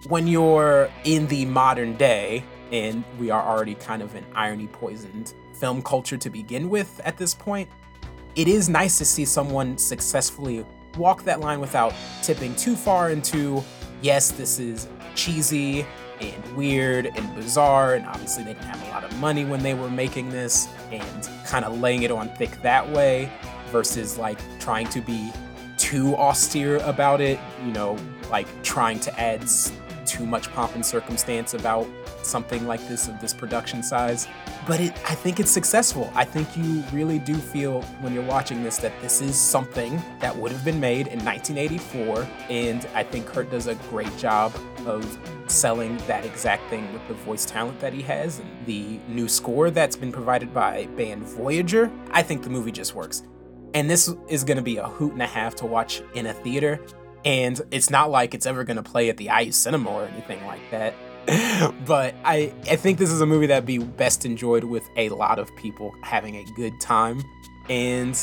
[0.08, 5.34] when you're in the modern day, and we are already kind of an irony poisoned
[5.54, 7.70] film culture to begin with at this point,
[8.36, 10.66] it is nice to see someone successfully
[10.98, 13.62] walk that line without tipping too far into,
[14.02, 15.86] yes, this is cheesy
[16.22, 19.74] and weird and bizarre, and obviously they didn't have a lot of money when they
[19.74, 23.30] were making this, and kind of laying it on thick that way,
[23.72, 25.32] versus like trying to be
[25.78, 27.98] too austere about it, you know,
[28.30, 29.50] like trying to add
[30.10, 31.88] too much pomp and circumstance about
[32.24, 34.28] something like this of this production size.
[34.68, 36.12] But it, I think it's successful.
[36.16, 40.36] I think you really do feel when you're watching this that this is something that
[40.36, 44.54] would have been made in 1984, and I think Kurt does a great job
[44.86, 49.28] of selling that exact thing with the voice talent that he has and the new
[49.28, 51.92] score that's been provided by band Voyager.
[52.12, 53.24] I think the movie just works.
[53.74, 56.34] And this is going to be a hoot and a half to watch in a
[56.34, 56.80] theater
[57.26, 60.62] and it's not like it's ever gonna play at the IU Cinema or anything like
[60.72, 60.94] that.
[61.86, 65.40] but I I think this is a movie that'd be best enjoyed with a lot
[65.40, 67.24] of people having a good time,
[67.70, 68.16] and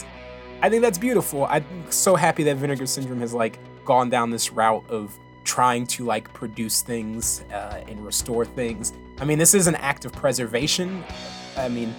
[0.63, 1.47] I think that's beautiful.
[1.47, 6.05] I'm so happy that Vinegar Syndrome has like gone down this route of trying to
[6.05, 8.93] like produce things uh, and restore things.
[9.19, 11.05] I mean, this is an act of preservation.
[11.57, 11.95] I mean,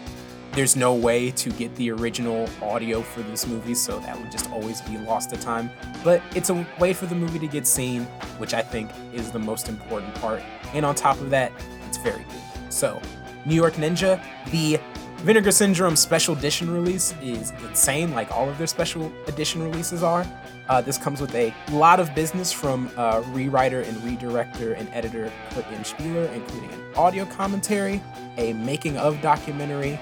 [0.57, 4.49] there's no way to get the original audio for this movie, so that would just
[4.49, 5.69] always be lost to time.
[6.03, 8.05] But it's a way for the movie to get seen,
[8.39, 10.41] which I think is the most important part.
[10.73, 11.51] And on top of that,
[11.87, 12.73] it's very good.
[12.73, 12.99] So,
[13.45, 14.79] New York Ninja, the
[15.17, 20.25] Vinegar Syndrome special edition release is insane, like all of their special edition releases are.
[20.69, 25.31] Uh, this comes with a lot of business from uh, rewriter and redirector and editor
[25.51, 25.65] Kurt.
[25.85, 28.01] Spieler, including an audio commentary,
[28.37, 29.99] a making of documentary,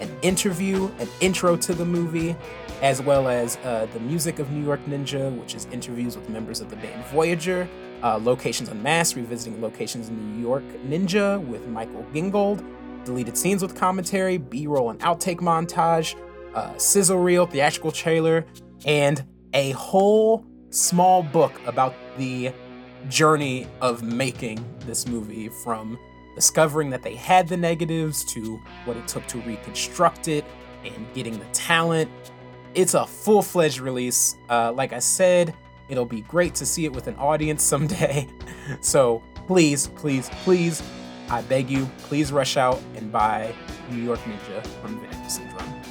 [0.00, 2.36] an interview, an intro to the movie,
[2.82, 6.60] as well as uh, the music of New York Ninja, which is interviews with members
[6.60, 7.68] of the band Voyager,
[8.02, 12.64] uh, Locations Unmasked, revisiting locations in New York Ninja with Michael Gingold,
[13.04, 16.14] deleted scenes with commentary, B roll and outtake montage,
[16.54, 18.44] uh, sizzle reel, theatrical trailer,
[18.84, 19.24] and
[19.54, 22.52] a whole small book about the
[23.08, 25.98] journey of making this movie from
[26.36, 30.44] discovering that they had the negatives to what it took to reconstruct it
[30.84, 32.08] and getting the talent.
[32.74, 34.36] It's a full fledged release.
[34.48, 35.54] Uh, like I said,
[35.88, 38.28] it'll be great to see it with an audience someday.
[38.80, 40.82] so please, please, please,
[41.28, 43.52] I beg you, please rush out and buy
[43.90, 45.82] New York Ninja from Vinegar Syndrome.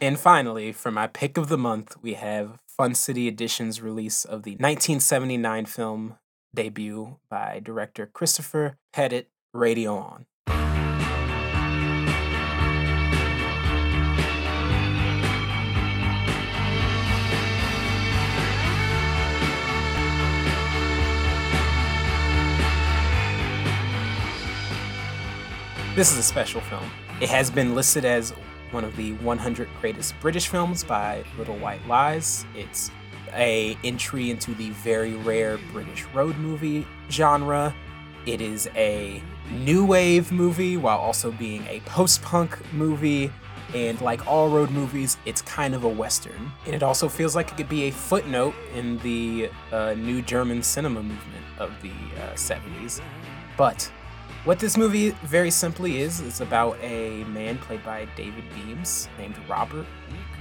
[0.00, 4.42] And finally, for my pick of the month, we have Fun City Edition's release of
[4.42, 6.16] the 1979 film
[6.56, 10.26] debut by director Christopher Petit, Radio On.
[25.94, 26.90] This is a special film.
[27.20, 28.30] It has been listed as
[28.70, 32.44] one of the 100 greatest British films by Little White Lies.
[32.54, 32.90] It's
[33.32, 37.74] a entry into the very rare British road movie genre.
[38.26, 43.30] It is a new wave movie while also being a post-punk movie.
[43.74, 46.52] And like all road movies, it's kind of a western.
[46.66, 50.62] And it also feels like it could be a footnote in the uh, new German
[50.62, 53.00] cinema movement of the uh, 70s.
[53.56, 53.90] But
[54.44, 59.34] what this movie very simply is, is about a man played by David Beames named
[59.48, 59.86] Robert,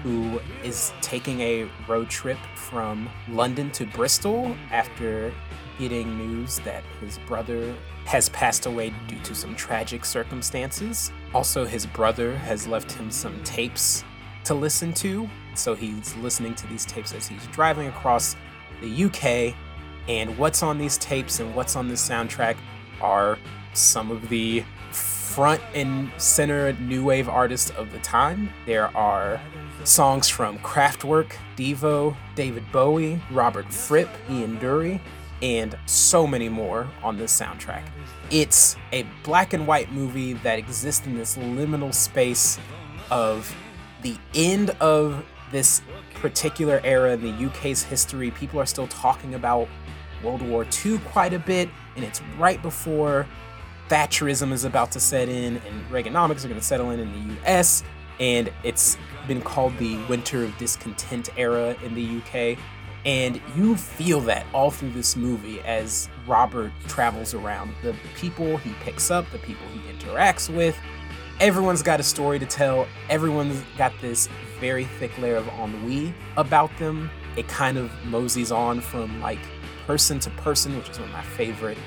[0.03, 5.33] who is taking a road trip from London to Bristol after
[5.79, 7.75] getting news that his brother
[8.05, 11.11] has passed away due to some tragic circumstances.
[11.33, 14.03] Also, his brother has left him some tapes
[14.43, 18.35] to listen to, so he's listening to these tapes as he's driving across
[18.81, 19.55] the UK.
[20.07, 22.57] And what's on these tapes and what's on this soundtrack
[23.01, 23.39] are
[23.73, 28.49] some of the front and center new wave artists of the time.
[28.65, 29.41] There are
[29.88, 34.99] songs from Kraftwerk, Devo, David Bowie, Robert Fripp, Ian Dury,
[35.41, 37.83] and so many more on this soundtrack.
[38.31, 42.57] It's a black and white movie that exists in this liminal space
[43.11, 43.55] of
[44.01, 45.81] the end of this
[46.15, 48.31] particular era in the UK's history.
[48.31, 49.67] People are still talking about
[50.23, 53.27] World War II quite a bit, and it's right before
[53.89, 57.36] Thatcherism is about to set in and Reaganomics are going to settle in in the
[57.43, 57.83] US.
[58.20, 58.97] And it's
[59.28, 62.57] been called the Winter of Discontent era in the UK.
[63.05, 67.74] And you feel that all through this movie as Robert travels around.
[67.84, 70.76] The people he picks up, the people he interacts with,
[71.39, 72.88] everyone's got a story to tell.
[73.09, 74.28] Everyone's got this
[74.59, 77.11] very thick layer of ennui about them.
[77.36, 79.39] It kind of moseys on from like
[79.86, 81.78] person to person, which is one of my favorite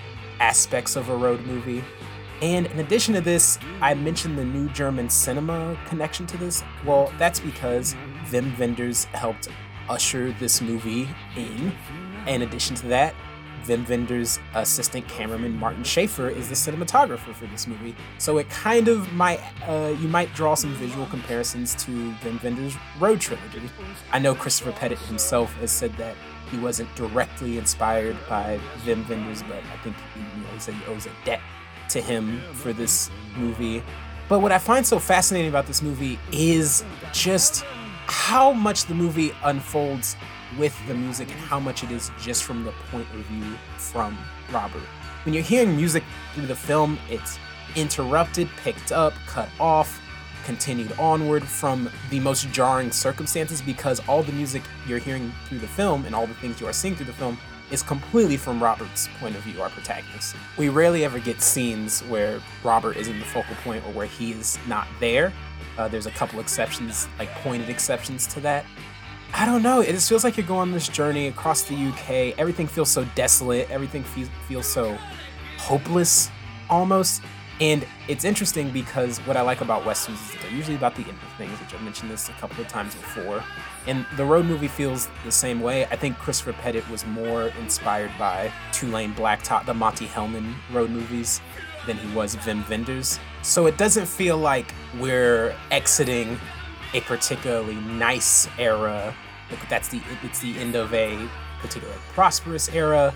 [0.41, 1.83] aspects of a road movie.
[2.41, 6.63] And in addition to this, I mentioned the new German cinema connection to this.
[6.85, 7.97] Well, that's because
[8.31, 9.49] Wim Wenders helped
[9.89, 11.73] usher this movie in.
[12.27, 13.15] In addition to that,
[13.65, 17.97] Wim Wenders' assistant cameraman Martin Schaefer is the cinematographer for this movie.
[18.19, 21.91] So it kind of might, uh, you might draw some visual comparisons to
[22.23, 23.63] Wim Wenders' Road Trilogy.
[24.13, 26.15] I know Christopher Petit himself has said that
[26.51, 30.75] he wasn't directly inspired by Wim Wenders, but I think he, you know, he said
[30.75, 31.41] he owes a debt
[31.91, 33.83] to him for this movie.
[34.29, 37.65] But what I find so fascinating about this movie is just
[38.07, 40.17] how much the movie unfolds
[40.59, 44.19] with the music and how much it is just from the point of view from
[44.53, 44.83] Robert.
[45.25, 47.39] When you're hearing music through the film, it's
[47.77, 50.01] interrupted, picked up, cut off,
[50.45, 55.67] continued onward from the most jarring circumstances because all the music you're hearing through the
[55.67, 57.37] film and all the things you are seeing through the film
[57.71, 60.35] is completely from Robert's point of view, our protagonist.
[60.57, 64.33] We rarely ever get scenes where Robert is in the focal point or where he
[64.33, 65.33] is not there.
[65.77, 68.65] Uh, there's a couple exceptions, like pointed exceptions to that.
[69.35, 69.81] I don't know.
[69.81, 72.39] It just feels like you're going on this journey across the UK.
[72.39, 73.71] Everything feels so desolate.
[73.71, 74.99] Everything feels, feels so
[75.59, 76.31] hopeless
[76.71, 77.23] almost.
[77.61, 81.03] And it's interesting because what I like about westerns is that they're usually about the
[81.03, 83.43] end of things, which I've mentioned this a couple of times before.
[83.89, 85.85] And the road movie feels the same way.
[85.87, 91.41] I think Christopher Petit was more inspired by Two-Lane Blacktop, the Monte Hellman road movies,
[91.87, 93.19] than he was Wim Wenders.
[93.43, 96.39] So it doesn't feel like we're exiting
[96.95, 99.15] a particularly nice era.
[99.51, 101.29] Like that's the it's the end of a
[101.61, 103.15] particularly prosperous era.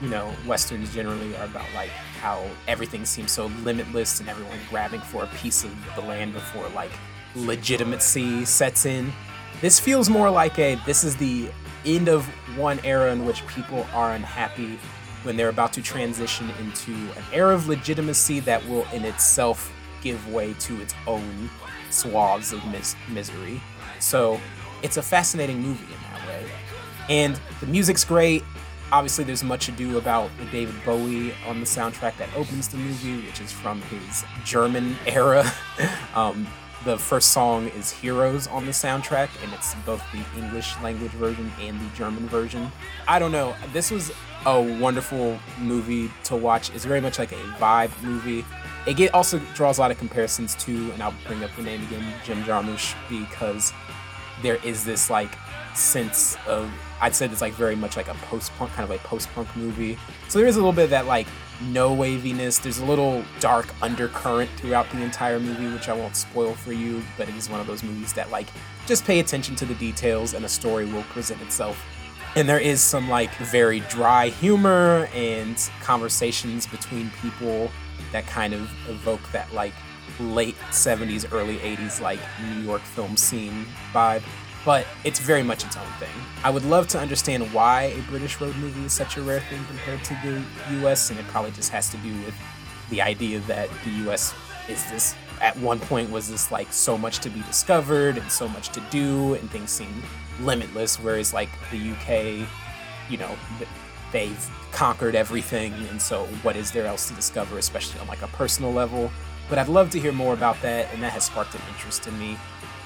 [0.00, 5.00] You know, westerns generally are about like how everything seems so limitless and everyone grabbing
[5.00, 6.90] for a piece of the land before like
[7.34, 9.12] legitimacy sets in.
[9.60, 11.48] This feels more like a this is the
[11.84, 14.78] end of one era in which people are unhappy
[15.22, 20.32] when they're about to transition into an era of legitimacy that will in itself give
[20.32, 21.50] way to its own
[21.90, 23.60] swaths of mis- misery.
[23.98, 24.40] So
[24.82, 26.50] it's a fascinating movie in that way.
[27.08, 28.44] And the music's great.
[28.90, 33.26] Obviously, there's much ado about the David Bowie on the soundtrack that opens the movie,
[33.26, 35.44] which is from his German era.
[36.14, 36.46] um,
[36.84, 41.52] the first song is Heroes on the soundtrack, and it's both the English language version
[41.60, 42.70] and the German version.
[43.06, 43.54] I don't know.
[43.72, 44.10] This was
[44.46, 46.70] a wonderful movie to watch.
[46.74, 48.44] It's very much like a vibe movie.
[48.86, 51.82] It get, also draws a lot of comparisons to, and I'll bring up the name
[51.88, 53.72] again, Jim Jarmusch, because
[54.40, 55.36] there is this like
[55.74, 56.70] sense of
[57.00, 59.98] I'd say it's like very much like a post-punk kind of a post-punk movie.
[60.28, 61.26] So there is a little bit of that like
[61.68, 62.58] no waviness.
[62.58, 67.02] There's a little dark undercurrent throughout the entire movie, which I won't spoil for you,
[67.16, 68.48] but it is one of those movies that like
[68.86, 71.84] just pay attention to the details and a story will present itself.
[72.36, 77.70] And there is some like very dry humor and conversations between people
[78.12, 79.72] that kind of evoke that like
[80.20, 84.22] late 70s, early 80s like New York film scene vibe
[84.68, 86.10] but it's very much its own thing.
[86.44, 89.64] I would love to understand why a British road movie is such a rare thing
[89.64, 92.34] compared to the US, and it probably just has to do with
[92.90, 94.34] the idea that the US
[94.68, 98.46] is this at one point was this like so much to be discovered and so
[98.46, 100.02] much to do and things seem
[100.40, 102.46] limitless whereas like the UK
[103.08, 103.30] you know
[104.12, 108.28] they've conquered everything and so what is there else to discover especially on like a
[108.28, 109.10] personal level
[109.48, 112.18] but I'd love to hear more about that and that has sparked an interest in
[112.18, 112.36] me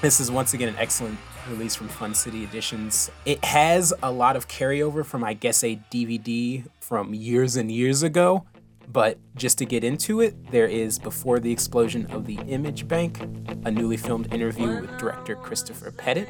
[0.01, 1.17] this is once again an excellent
[1.49, 3.11] release from Fun City Editions.
[3.25, 8.03] It has a lot of carryover from, I guess, a DVD from years and years
[8.03, 8.45] ago.
[8.87, 13.21] But just to get into it, there is Before the Explosion of the Image Bank,
[13.65, 16.25] a newly filmed interview with director Christopher Petit,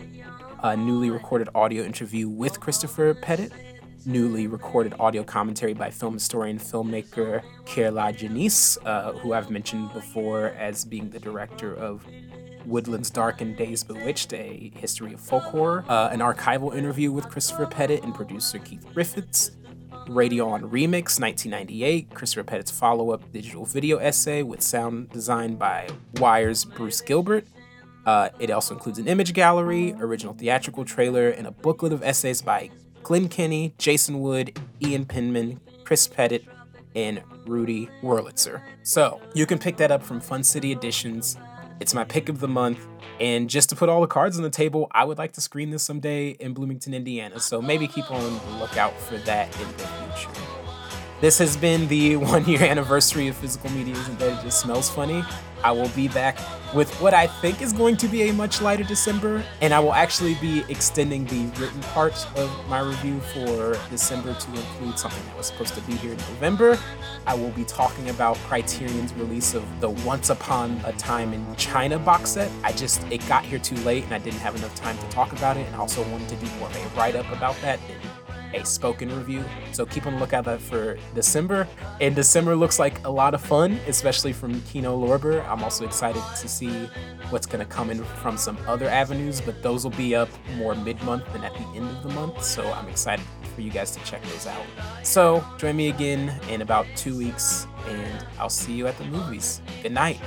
[0.62, 3.50] a newly recorded audio interview with Christopher Petit,
[4.06, 10.48] newly recorded audio commentary by film historian filmmaker Kier-La Janisse, uh, who I've mentioned before
[10.58, 12.06] as being the director of
[12.66, 17.30] Woodlands Dark and Days Bewitched, a history of folk horror, uh, an archival interview with
[17.30, 19.52] Christopher Petit and producer Keith Griffiths,
[20.08, 25.88] Radio on Remix 1998, Christopher Petit's follow up digital video essay with sound design by
[26.16, 27.48] Wire's Bruce Gilbert.
[28.06, 32.42] Uh, it also includes an image gallery, original theatrical trailer, and a booklet of essays
[32.42, 32.70] by
[33.02, 36.48] Glenn Kenny, Jason Wood, Ian Penman, Chris Petit,
[36.96, 38.62] and Rudy Wurlitzer.
[38.84, 41.38] So you can pick that up from Fun City Editions.
[41.84, 42.80] It's my pick of the month.
[43.20, 45.70] And just to put all the cards on the table, I would like to screen
[45.70, 47.42] this someday in Bloomington, Indiana.
[47.42, 50.32] So maybe keep on the lookout for that in the future.
[51.20, 54.90] This has been the one year anniversary of Physical Media Isn't Dead It Just Smells
[54.90, 55.26] Funny.
[55.64, 56.38] I will be back
[56.74, 59.94] with what I think is going to be a much lighter December, and I will
[59.94, 65.38] actually be extending the written part of my review for December to include something that
[65.38, 66.78] was supposed to be here in November.
[67.26, 72.00] I will be talking about Criterion's release of the Once Upon a Time in China
[72.00, 72.52] box set.
[72.64, 75.32] I just, it got here too late and I didn't have enough time to talk
[75.32, 77.80] about it, and also wanted to do more of a write up about that
[78.54, 79.44] a spoken review.
[79.72, 81.68] So keep on the lookout for December.
[82.02, 85.48] And December looks like a lot of fun, especially from Kino Lorber.
[85.48, 86.90] I'm also excited to see
[87.30, 90.76] what's going to come in from some other avenues, but those will be up more
[90.76, 92.44] mid month than at the end of the month.
[92.44, 93.26] So I'm excited
[93.56, 94.66] for you guys to check those out.
[95.04, 99.62] So join me again in about two weeks, and I'll see you at the movies.
[99.82, 100.20] Good night.